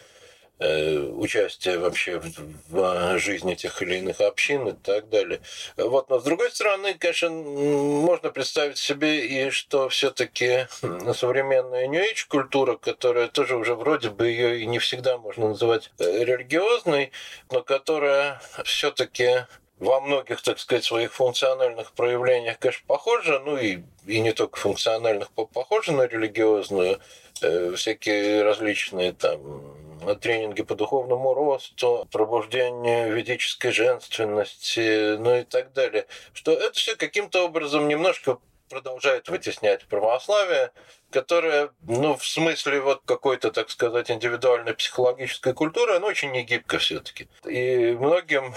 участие 0.62 1.78
вообще 1.78 2.18
в, 2.18 2.52
в 2.68 3.18
жизни 3.18 3.54
тех 3.54 3.80
или 3.82 3.96
иных 3.96 4.20
общин 4.20 4.68
и 4.68 4.72
так 4.72 5.08
далее. 5.08 5.40
Вот. 5.76 6.10
Но 6.10 6.20
с 6.20 6.24
другой 6.24 6.50
стороны, 6.50 6.94
конечно, 6.94 7.30
можно 7.30 8.30
представить 8.30 8.78
себе 8.78 9.26
и 9.26 9.50
что 9.50 9.88
все-таки 9.88 10.66
современная 11.14 11.86
New 11.86 12.00
Age 12.00 12.26
культура, 12.28 12.76
которая 12.76 13.28
тоже 13.28 13.56
уже 13.56 13.74
вроде 13.74 14.10
бы 14.10 14.28
ее 14.28 14.60
и 14.60 14.66
не 14.66 14.78
всегда 14.78 15.18
можно 15.18 15.48
называть 15.48 15.90
э, 15.98 16.24
религиозной, 16.24 17.12
но 17.50 17.62
которая 17.62 18.40
все-таки 18.64 19.46
во 19.78 20.00
многих, 20.00 20.40
так 20.42 20.58
сказать, 20.60 20.84
своих 20.84 21.12
функциональных 21.12 21.92
проявлениях, 21.92 22.58
конечно, 22.58 22.84
похожа, 22.86 23.40
ну 23.40 23.56
и, 23.56 23.80
и 24.06 24.20
не 24.20 24.32
только 24.32 24.58
функциональных, 24.58 25.30
похожа 25.32 25.92
на 25.92 26.06
религиозную, 26.06 27.00
э, 27.40 27.74
всякие 27.74 28.42
различные 28.42 29.12
там 29.12 29.74
тренинги 30.20 30.62
по 30.62 30.74
духовному 30.74 31.34
росту, 31.34 32.08
пробуждению 32.10 33.14
ведической 33.14 33.72
женственности, 33.72 35.16
ну 35.16 35.36
и 35.36 35.44
так 35.44 35.72
далее. 35.72 36.06
Что 36.32 36.52
это 36.52 36.72
все 36.72 36.96
каким-то 36.96 37.44
образом 37.44 37.88
немножко 37.88 38.38
продолжает 38.68 39.28
вытеснять 39.28 39.86
православие, 39.86 40.70
которое, 41.10 41.70
ну, 41.82 42.16
в 42.16 42.26
смысле 42.26 42.80
вот 42.80 43.02
какой-то, 43.04 43.50
так 43.50 43.68
сказать, 43.68 44.10
индивидуальной 44.10 44.74
психологической 44.74 45.52
культуры, 45.52 45.96
оно 45.96 46.06
очень 46.06 46.30
негибко 46.30 46.78
все-таки. 46.78 47.28
И 47.44 47.94
многим 47.98 48.54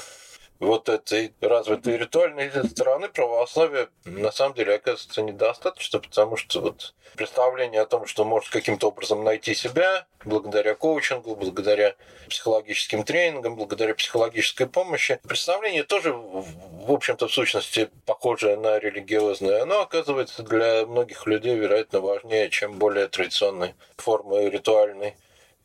вот 0.60 0.90
этой 0.90 1.34
развитой 1.42 1.98
ритуальной 1.98 2.50
стороны 2.68 3.10
православия 3.10 3.90
на 4.06 4.32
самом 4.32 4.56
деле 4.56 4.76
оказывается 4.76 5.22
недостаточно, 5.22 6.00
потому 6.00 6.38
что 6.38 6.62
вот 6.62 6.94
представление 7.16 7.82
о 7.82 7.86
том, 7.86 8.06
что 8.06 8.24
может 8.24 8.50
каким-то 8.50 8.88
образом 8.88 9.24
найти 9.24 9.54
себя 9.54 10.06
благодаря 10.24 10.76
коучингу, 10.76 11.36
благодаря 11.36 11.96
психологическим 12.30 13.04
тренингам, 13.04 13.56
благодаря 13.56 13.94
психологической 13.94 14.68
помощи, 14.68 15.20
представление 15.28 15.84
тоже, 15.84 16.14
в 16.14 16.92
общем-то, 16.92 17.28
в 17.28 17.34
сущности, 17.34 17.90
похожее 18.06 18.58
на 18.58 18.80
религиозное, 18.80 19.64
оно 19.64 19.82
оказывается 19.82 20.44
для 20.44 20.86
многих 20.86 21.28
людей, 21.28 21.56
вероятно, 21.56 22.00
важнее, 22.00 22.50
чем 22.50 22.80
более 22.80 23.08
традиционные 23.08 23.76
формы 23.98 24.50
ритуальной 24.50 25.16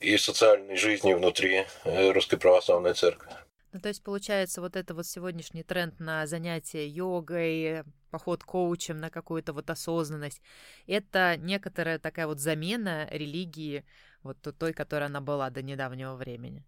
и 0.01 0.17
социальной 0.17 0.77
жизни 0.77 1.13
внутри 1.13 1.67
э, 1.85 2.11
Русской 2.11 2.37
Православной 2.37 2.95
Церкви. 2.95 3.31
Ну, 3.73 3.81
то 3.81 3.89
есть, 3.89 4.03
получается, 4.03 4.61
вот 4.61 4.75
это 4.75 4.95
вот 4.95 5.07
сегодняшний 5.07 5.63
тренд 5.63 6.01
на 6.01 6.27
занятие 6.27 6.89
йогой, 6.89 7.85
поход 8.11 8.43
коучем 8.43 8.99
на 8.99 9.11
какую-то 9.11 9.53
вот 9.53 9.71
осознанность, 9.71 10.43
это 10.89 11.37
некоторая 11.39 11.99
такая 11.99 12.27
вот 12.27 12.41
замена 12.41 13.07
религии, 13.11 13.85
вот 14.23 14.39
той, 14.59 14.73
которая 14.73 15.09
она 15.09 15.21
была 15.21 15.51
до 15.51 15.63
недавнего 15.63 16.15
времени. 16.17 16.65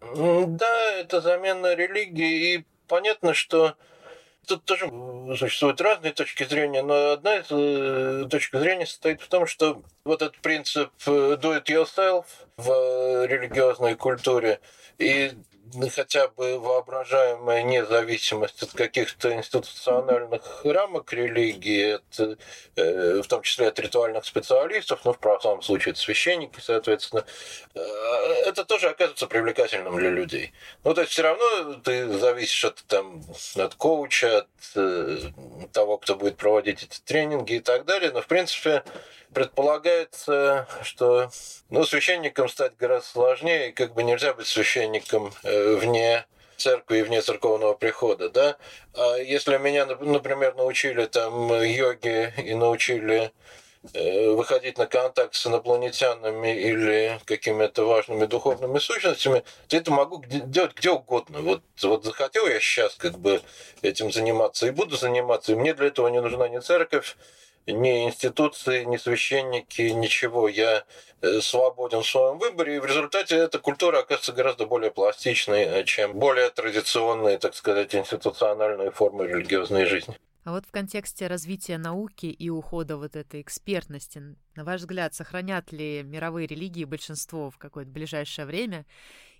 Да, 0.00 0.92
это 0.92 1.20
замена 1.20 1.74
религии, 1.74 2.54
и 2.54 2.64
понятно, 2.88 3.32
что 3.32 3.76
Тут 4.46 4.64
тоже 4.64 4.90
существуют 5.38 5.80
разные 5.80 6.12
точки 6.12 6.44
зрения, 6.44 6.82
но 6.82 7.12
одна 7.12 7.36
из 7.36 7.46
э, 7.50 8.28
точек 8.28 8.58
зрения 8.58 8.84
состоит 8.84 9.22
в 9.22 9.28
том, 9.28 9.46
что 9.46 9.82
вот 10.04 10.20
этот 10.20 10.36
принцип 10.38 10.90
э, 11.06 11.38
do 11.40 11.58
it 11.58 11.64
yourself 11.64 12.26
в 12.56 13.26
религиозной 13.26 13.94
культуре 13.94 14.60
и 14.98 15.32
хотя 15.94 16.28
бы 16.28 16.58
воображаемая 16.58 17.62
независимость 17.62 18.62
от 18.62 18.72
каких-то 18.72 19.32
институциональных 19.32 20.64
рамок 20.64 21.12
религии, 21.12 21.94
от, 21.94 22.38
э, 22.76 23.20
в 23.22 23.26
том 23.26 23.42
числе 23.42 23.68
от 23.68 23.78
ритуальных 23.78 24.24
специалистов, 24.24 25.00
ну, 25.04 25.12
в 25.12 25.18
православном 25.18 25.62
случае 25.62 25.92
это 25.92 26.00
священники, 26.00 26.60
соответственно, 26.60 27.24
э, 27.74 27.80
это 28.46 28.64
тоже 28.64 28.88
оказывается 28.88 29.26
привлекательным 29.26 29.96
для 29.96 30.10
людей. 30.10 30.52
Ну, 30.84 30.94
то 30.94 31.02
есть 31.02 31.12
все 31.12 31.22
равно 31.22 31.74
ты 31.74 32.08
зависишь 32.18 32.64
от, 32.64 32.84
там, 32.86 33.22
от 33.56 33.74
коуча, 33.74 34.38
от 34.38 34.48
э, 34.76 35.18
того, 35.72 35.98
кто 35.98 36.16
будет 36.16 36.36
проводить 36.36 36.82
эти 36.82 37.00
тренинги 37.00 37.54
и 37.54 37.60
так 37.60 37.84
далее, 37.84 38.10
но, 38.10 38.22
в 38.22 38.26
принципе, 38.26 38.82
предполагается, 39.34 40.66
что 40.82 41.30
ну, 41.68 41.84
священником 41.84 42.48
стать 42.48 42.76
гораздо 42.76 43.08
сложнее, 43.08 43.72
как 43.72 43.92
бы 43.92 44.02
нельзя 44.02 44.32
быть 44.32 44.46
священником 44.46 45.32
э, 45.42 45.74
вне 45.74 46.24
церкви 46.56 46.98
и 46.98 47.02
вне 47.02 47.20
церковного 47.20 47.74
прихода, 47.74 48.30
да. 48.30 48.56
А 48.94 49.16
если 49.16 49.58
меня, 49.58 49.86
например, 49.86 50.54
научили 50.54 51.04
там 51.06 51.52
йоге 51.62 52.32
и 52.38 52.54
научили 52.54 53.32
э, 53.92 54.30
выходить 54.30 54.78
на 54.78 54.86
контакт 54.86 55.34
с 55.34 55.46
инопланетянами 55.46 56.56
или 56.56 57.18
какими-то 57.24 57.86
важными 57.86 58.26
духовными 58.26 58.78
сущностями, 58.78 59.42
то 59.68 59.76
это 59.76 59.90
могу 59.90 60.22
делать 60.26 60.74
где 60.74 60.90
угодно. 60.90 61.40
Вот, 61.40 61.62
вот 61.82 62.04
захотел 62.04 62.46
я 62.46 62.60
сейчас 62.60 62.94
как 62.94 63.18
бы 63.18 63.42
этим 63.82 64.12
заниматься 64.12 64.66
и 64.66 64.70
буду 64.70 64.96
заниматься, 64.96 65.52
и 65.52 65.56
мне 65.56 65.74
для 65.74 65.88
этого 65.88 66.08
не 66.08 66.20
нужна 66.20 66.48
ни 66.48 66.60
церковь, 66.60 67.16
ни 67.66 68.06
институции, 68.06 68.84
ни 68.84 68.96
священники, 68.96 69.82
ничего. 69.82 70.48
Я 70.48 70.84
э, 71.20 71.40
свободен 71.40 72.02
в 72.02 72.06
своем 72.06 72.38
выборе, 72.38 72.76
и 72.76 72.78
в 72.78 72.86
результате 72.86 73.36
эта 73.36 73.58
культура 73.58 74.00
оказывается 74.00 74.32
гораздо 74.32 74.66
более 74.66 74.90
пластичной, 74.90 75.62
э, 75.62 75.84
чем 75.84 76.14
более 76.14 76.50
традиционные, 76.50 77.38
так 77.38 77.54
сказать, 77.54 77.94
институциональные 77.94 78.90
формы 78.90 79.26
религиозной 79.26 79.86
жизни. 79.86 80.16
А 80.44 80.52
вот 80.52 80.66
в 80.66 80.70
контексте 80.70 81.26
развития 81.26 81.78
науки 81.78 82.26
и 82.26 82.50
ухода 82.50 82.98
вот 82.98 83.16
этой 83.16 83.40
экспертности, 83.40 84.22
на 84.54 84.64
ваш 84.64 84.82
взгляд, 84.82 85.14
сохранят 85.14 85.72
ли 85.72 86.02
мировые 86.02 86.46
религии 86.46 86.84
большинство 86.84 87.50
в 87.50 87.56
какое-то 87.56 87.90
ближайшее 87.90 88.44
время? 88.44 88.84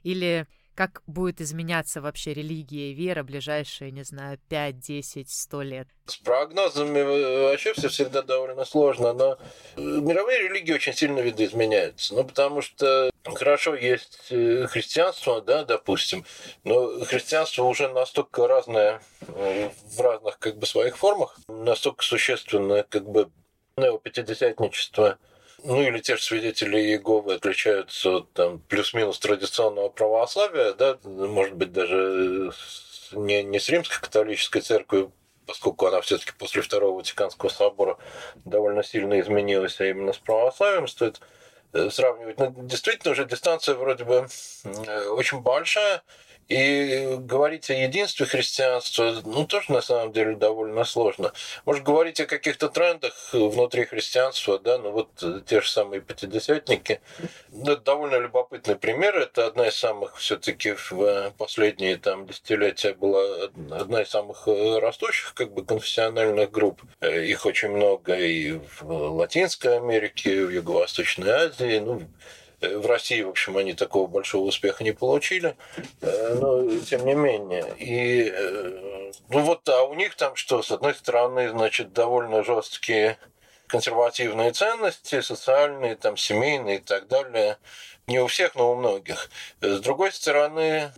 Или 0.02 0.46
как 0.74 1.02
будет 1.06 1.40
изменяться 1.40 2.00
вообще 2.00 2.34
религия 2.34 2.90
и 2.90 2.94
вера 2.94 3.22
ближайшие, 3.22 3.90
не 3.90 4.02
знаю, 4.02 4.38
5, 4.48 4.78
10, 4.78 5.30
100 5.30 5.62
лет? 5.62 5.88
С 6.06 6.16
прогнозами 6.16 7.02
вообще 7.48 7.72
все 7.72 7.88
всегда 7.88 8.22
довольно 8.22 8.64
сложно, 8.64 9.12
но 9.12 9.38
э, 9.76 9.80
мировые 9.80 10.48
религии 10.48 10.72
очень 10.72 10.92
сильно 10.92 11.20
видоизменяются. 11.20 12.14
Ну, 12.14 12.24
потому 12.24 12.60
что 12.60 13.10
хорошо 13.24 13.74
есть 13.74 14.26
э, 14.30 14.66
христианство, 14.66 15.40
да, 15.40 15.64
допустим, 15.64 16.24
но 16.64 17.00
христианство 17.04 17.64
уже 17.64 17.88
настолько 17.88 18.46
разное 18.46 19.00
э, 19.28 19.70
в 19.96 20.00
разных 20.00 20.38
как 20.38 20.58
бы 20.58 20.66
своих 20.66 20.96
формах, 20.96 21.38
настолько 21.48 22.04
существенное 22.04 22.82
как 22.82 23.08
бы 23.08 23.30
неопятидесятничество– 23.76 25.18
ну 25.64 25.83
или 25.83 25.98
те 25.98 26.16
же 26.16 26.22
свидетели 26.22 26.79
Иеговы 26.79 27.35
отличаются 27.35 28.18
от 28.18 28.33
там, 28.33 28.59
плюс-минус 28.61 29.18
традиционного 29.18 29.88
православия, 29.88 30.74
да, 30.74 30.98
может 31.05 31.55
быть, 31.55 31.72
даже 31.72 32.53
не, 33.12 33.42
не 33.42 33.59
с 33.59 33.68
римской 33.68 33.98
католической 34.00 34.61
церковью, 34.61 35.12
поскольку 35.46 35.87
она 35.87 36.00
все-таки 36.03 36.33
после 36.38 36.62
Второго 36.62 36.98
Ватиканского 36.98 37.48
собора 37.48 37.96
довольно 38.44 38.83
сильно 38.83 39.18
изменилась, 39.20 39.81
а 39.81 39.87
именно 39.87 40.12
с 40.12 40.18
православием 40.18 40.87
стоит 40.87 41.20
э, 41.72 41.88
сравнивать. 41.90 42.38
Но 42.38 42.53
действительно 42.57 43.12
уже 43.12 43.24
дистанция 43.24 43.74
вроде 43.74 44.05
бы 44.05 44.27
э, 44.64 45.09
очень 45.09 45.40
большая, 45.40 46.03
и 46.48 47.16
говорить 47.18 47.70
о 47.70 47.74
единстве 47.74 48.26
христианства, 48.26 49.22
ну, 49.24 49.46
тоже 49.46 49.72
на 49.72 49.80
самом 49.80 50.12
деле 50.12 50.37
довольно 50.37 50.85
сложно. 50.85 51.33
Может, 51.64 51.85
говорить 51.85 52.20
о 52.20 52.26
каких-то 52.26 52.68
трендах 52.68 53.14
внутри 53.33 53.85
христианства, 53.85 54.59
да, 54.59 54.78
ну 54.78 54.90
вот 54.90 55.44
те 55.46 55.61
же 55.61 55.68
самые 55.68 56.00
пятидесятники. 56.00 57.00
Ну, 57.50 57.72
это 57.72 57.83
довольно 57.83 58.16
любопытный 58.16 58.76
пример. 58.76 59.16
Это 59.16 59.46
одна 59.46 59.68
из 59.68 59.76
самых 59.76 60.16
все-таки 60.18 60.74
в 60.90 61.33
последние 61.38 61.96
там 61.96 62.26
десятилетия 62.26 62.94
была 62.94 63.44
одна 63.70 64.02
из 64.02 64.11
самых 64.11 64.46
растущих 64.46 65.35
как 65.35 65.52
бы 65.52 65.64
конфессиональных 65.64 66.50
групп. 66.50 66.83
Их 67.00 67.46
очень 67.46 67.70
много 67.70 68.16
и 68.16 68.52
в 68.52 68.83
Латинской 68.83 69.76
Америке, 69.76 70.37
и 70.37 70.44
в 70.44 70.50
Юго-Восточной 70.50 71.30
Азии, 71.30 71.78
ну, 71.78 72.02
Э, 72.02 72.43
в 72.79 72.87
России, 72.87 73.22
в 73.22 73.31
общем, 73.31 73.57
они 73.57 73.74
такого 73.74 74.07
большого 74.07 74.46
успеха 74.46 74.85
не 74.85 74.92
получили, 74.92 75.57
э, 76.00 76.35
но 76.40 76.68
тем 76.81 77.05
не 77.05 77.14
менее. 77.14 77.74
И 77.79 78.33
э, 78.35 79.12
ну 79.29 79.40
вот, 79.40 79.68
а 79.68 79.83
у 79.85 79.94
них 79.94 80.14
там 80.14 80.37
что, 80.37 80.62
с 80.62 80.70
одной 80.70 80.94
стороны, 80.94 81.48
значит, 81.50 81.92
довольно 81.92 82.42
жесткие 82.44 83.18
консервативные 83.66 84.53
ценности, 84.53 85.20
социальные, 85.20 85.96
там, 85.96 86.16
семейные 86.16 86.77
и 86.77 86.81
так 86.81 87.09
далее. 87.09 87.59
Не 88.07 88.20
у 88.20 88.27
всех, 88.27 88.55
но 88.55 88.72
у 88.72 88.77
многих. 88.77 89.31
С 89.61 89.81
другой 89.81 90.12
стороны, 90.12 90.92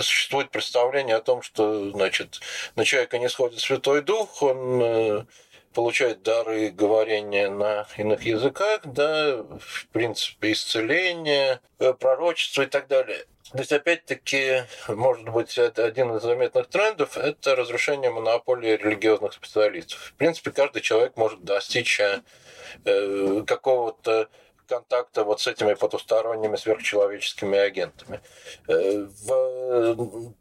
существует 0.00 0.50
представление 0.50 1.16
о 1.16 1.22
том, 1.22 1.40
что, 1.40 1.90
значит, 1.90 2.40
на 2.76 2.84
человека 2.84 3.18
не 3.18 3.30
сходит 3.30 3.60
Святой 3.60 4.02
Дух, 4.02 4.42
он 4.42 5.26
получает 5.72 6.22
дары 6.22 6.70
говорения 6.70 7.50
на 7.50 7.86
иных 7.96 8.24
языках, 8.24 8.80
да, 8.84 9.42
в 9.42 9.86
принципе, 9.92 10.52
исцеление, 10.52 11.60
э, 11.78 11.92
пророчество 11.94 12.62
и 12.62 12.66
так 12.66 12.88
далее. 12.88 13.24
То 13.52 13.58
есть, 13.58 13.72
опять-таки, 13.72 14.62
может 14.88 15.28
быть, 15.28 15.58
это 15.58 15.84
один 15.84 16.16
из 16.16 16.22
заметных 16.22 16.68
трендов– 16.68 17.16
это 17.18 17.54
разрушение 17.54 18.10
монополии 18.10 18.76
религиозных 18.76 19.34
специалистов. 19.34 19.98
В 19.98 20.14
принципе, 20.14 20.52
каждый 20.52 20.80
человек 20.80 21.16
может 21.16 21.44
достичь 21.44 22.00
э, 22.00 23.42
какого-то 23.46 24.28
контакта 24.66 25.24
вот 25.24 25.42
с 25.42 25.46
этими 25.46 25.74
потусторонними 25.74 26.56
сверхчеловеческими 26.56 27.58
агентами. 27.58 28.20
Э, 28.68 29.06
в 29.26 30.32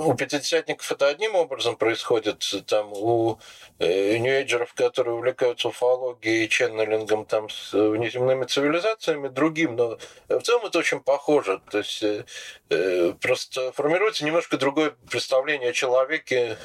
у 0.00 0.14
пятидесятников 0.14 0.90
это 0.90 1.08
одним 1.08 1.34
образом 1.34 1.76
происходит, 1.76 2.44
там 2.66 2.92
у 2.92 3.38
э, 3.78 4.16
ньюэйджеров, 4.16 4.72
которые 4.74 5.14
увлекаются 5.14 5.68
уфологией 5.68 6.48
ченнелингом 6.48 7.26
там 7.26 7.50
с 7.50 7.72
внеземными 7.72 8.44
цивилизациями, 8.44 9.28
другим, 9.28 9.76
но 9.76 9.98
в 10.28 10.40
целом 10.40 10.66
это 10.66 10.78
очень 10.78 11.00
похоже. 11.00 11.60
То 11.70 11.78
есть 11.78 12.02
э, 12.02 12.24
э, 12.70 13.12
просто 13.20 13.72
формируется 13.72 14.24
немножко 14.24 14.56
другое 14.56 14.94
представление 15.10 15.70
о 15.70 15.74
человеке, 15.74 16.56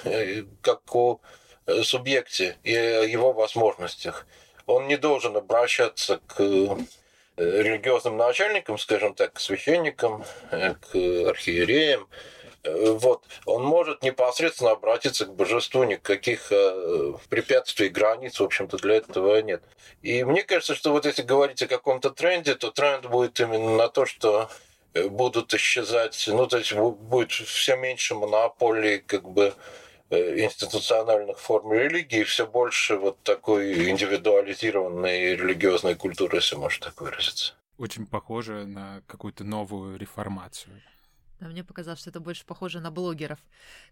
как 0.62 0.96
о 0.96 1.20
субъекте 1.84 2.58
и 2.64 2.76
о 2.76 3.04
его 3.04 3.34
возможностях. 3.34 4.26
Он 4.66 4.88
не 4.88 4.98
должен 4.98 5.36
обращаться 5.36 6.20
к 6.28 6.78
религиозным 7.38 8.16
начальникам, 8.16 8.78
скажем 8.78 9.14
так, 9.14 9.34
к 9.34 9.40
священникам, 9.40 10.24
к 10.50 10.96
архиереям, 10.96 12.08
вот, 12.66 13.24
он 13.46 13.64
может 13.64 14.04
непосредственно 14.04 14.72
обратиться 14.72 15.26
к 15.26 15.36
божеству, 15.36 15.84
никаких 15.84 16.52
э, 16.52 17.14
препятствий, 17.30 17.90
границ, 17.90 18.40
в 18.40 18.44
общем-то, 18.44 18.78
для 18.78 18.96
этого 18.96 19.42
нет. 19.42 19.64
И 20.02 20.24
мне 20.24 20.44
кажется, 20.44 20.76
что 20.76 20.92
вот 20.92 21.06
если 21.06 21.22
говорить 21.22 21.62
о 21.62 21.68
каком-то 21.68 22.10
тренде, 22.10 22.56
то 22.56 22.72
тренд 22.72 23.06
будет 23.06 23.40
именно 23.40 23.76
на 23.76 23.88
то, 23.88 24.06
что 24.06 24.50
э, 24.94 25.08
будут 25.08 25.54
исчезать, 25.54 26.26
ну, 26.28 26.48
то 26.48 26.58
есть 26.58 26.74
будет 26.74 27.32
все 27.32 27.76
меньше 27.76 28.16
монополии, 28.16 28.98
как 28.98 29.30
бы, 29.30 29.54
э, 30.10 30.40
институциональных 30.40 31.40
форм 31.40 31.74
религии, 31.74 32.24
все 32.24 32.48
больше 32.48 32.98
вот 32.98 33.22
такой 33.24 33.90
индивидуализированной 33.90 35.36
религиозной 35.36 35.96
культуры, 35.96 36.38
если 36.38 36.56
можно 36.56 36.86
так 36.86 37.02
выразиться. 37.02 37.54
Очень 37.78 38.06
похоже 38.06 38.66
на 38.66 39.02
какую-то 39.06 39.44
новую 39.44 39.98
реформацию. 39.98 40.82
А 41.46 41.48
мне 41.48 41.64
показалось, 41.64 42.00
что 42.00 42.10
это 42.10 42.20
больше 42.20 42.44
похоже 42.44 42.80
на 42.80 42.90
блогеров, 42.90 43.40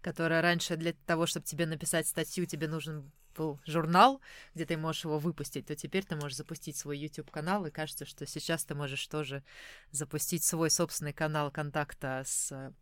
которые 0.00 0.40
раньше 0.40 0.76
для 0.76 0.92
того, 1.06 1.24
чтобы 1.26 1.46
тебе 1.46 1.66
написать 1.66 2.08
статью, 2.08 2.46
тебе 2.46 2.66
нужен 2.66 3.12
был 3.36 3.60
журнал, 3.64 4.20
где 4.54 4.64
ты 4.64 4.76
можешь 4.76 5.04
его 5.04 5.18
выпустить, 5.20 5.66
то 5.66 5.76
теперь 5.76 6.04
ты 6.04 6.16
можешь 6.16 6.36
запустить 6.36 6.76
свой 6.76 6.98
YouTube-канал, 6.98 7.66
и 7.66 7.70
кажется, 7.70 8.06
что 8.06 8.26
сейчас 8.26 8.64
ты 8.64 8.74
можешь 8.74 9.06
тоже 9.06 9.44
запустить 9.92 10.44
свой 10.44 10.70
собственный 10.70 11.12
канал 11.12 11.50
контакта 11.52 12.22
с 12.26 12.72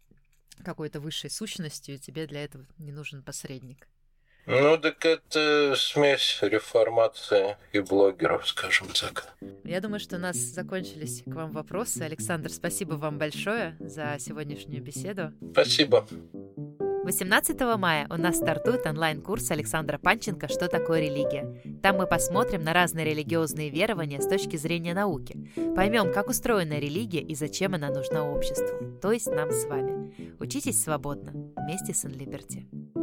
какой-то 0.65 1.01
высшей 1.01 1.29
сущностью, 1.29 1.95
и 1.95 1.99
тебе 1.99 2.27
для 2.27 2.45
этого 2.45 2.67
не 2.79 2.93
нужен 2.93 3.23
посредник. 3.23 3.89
Ну, 4.47 4.77
так 4.77 5.05
это 5.05 5.75
смесь 5.77 6.39
реформации 6.43 7.57
и 7.73 7.81
блогеров, 7.81 8.47
скажем 8.49 8.89
так. 8.89 9.35
Я 9.65 9.81
думаю, 9.81 10.01
что 10.01 10.17
у 10.17 10.19
нас 10.19 10.37
закончились 10.37 11.23
к 11.25 11.33
вам 11.33 11.53
вопросы. 11.53 12.03
Александр, 12.03 12.51
спасибо 12.51 12.95
вам 12.95 13.19
большое 13.19 13.77
за 13.79 14.17
сегодняшнюю 14.19 14.83
беседу. 14.83 15.33
Спасибо. 15.53 16.07
18 17.05 17.61
мая 17.79 18.07
у 18.11 18.17
нас 18.17 18.37
стартует 18.37 18.87
онлайн-курс 18.87 19.51
Александра 19.51 19.99
Панченко 19.99 20.47
«Что 20.47 20.69
такое 20.69 21.01
религия?». 21.01 21.61
Там 21.83 21.97
мы 21.97 22.07
посмотрим 22.07 22.63
на 22.63 22.73
разные 22.73 23.05
религиозные 23.05 23.71
верования 23.71 24.21
с 24.21 24.29
точки 24.29 24.57
зрения 24.57 24.95
науки. 24.95 25.37
Поймем, 25.75 26.13
как 26.13 26.29
устроена 26.29 26.79
религия 26.79 27.21
и 27.21 27.35
зачем 27.35 27.75
она 27.75 27.91
нужна 27.91 28.25
обществу, 28.25 29.01
то 29.01 29.11
есть 29.11 29.27
нам 29.27 29.51
с 29.51 29.67
вами. 29.67 30.37
Учитесь 30.39 30.81
свободно 30.81 31.33
вместе 31.57 31.93
с 31.93 32.05
Unliberty. 32.05 33.02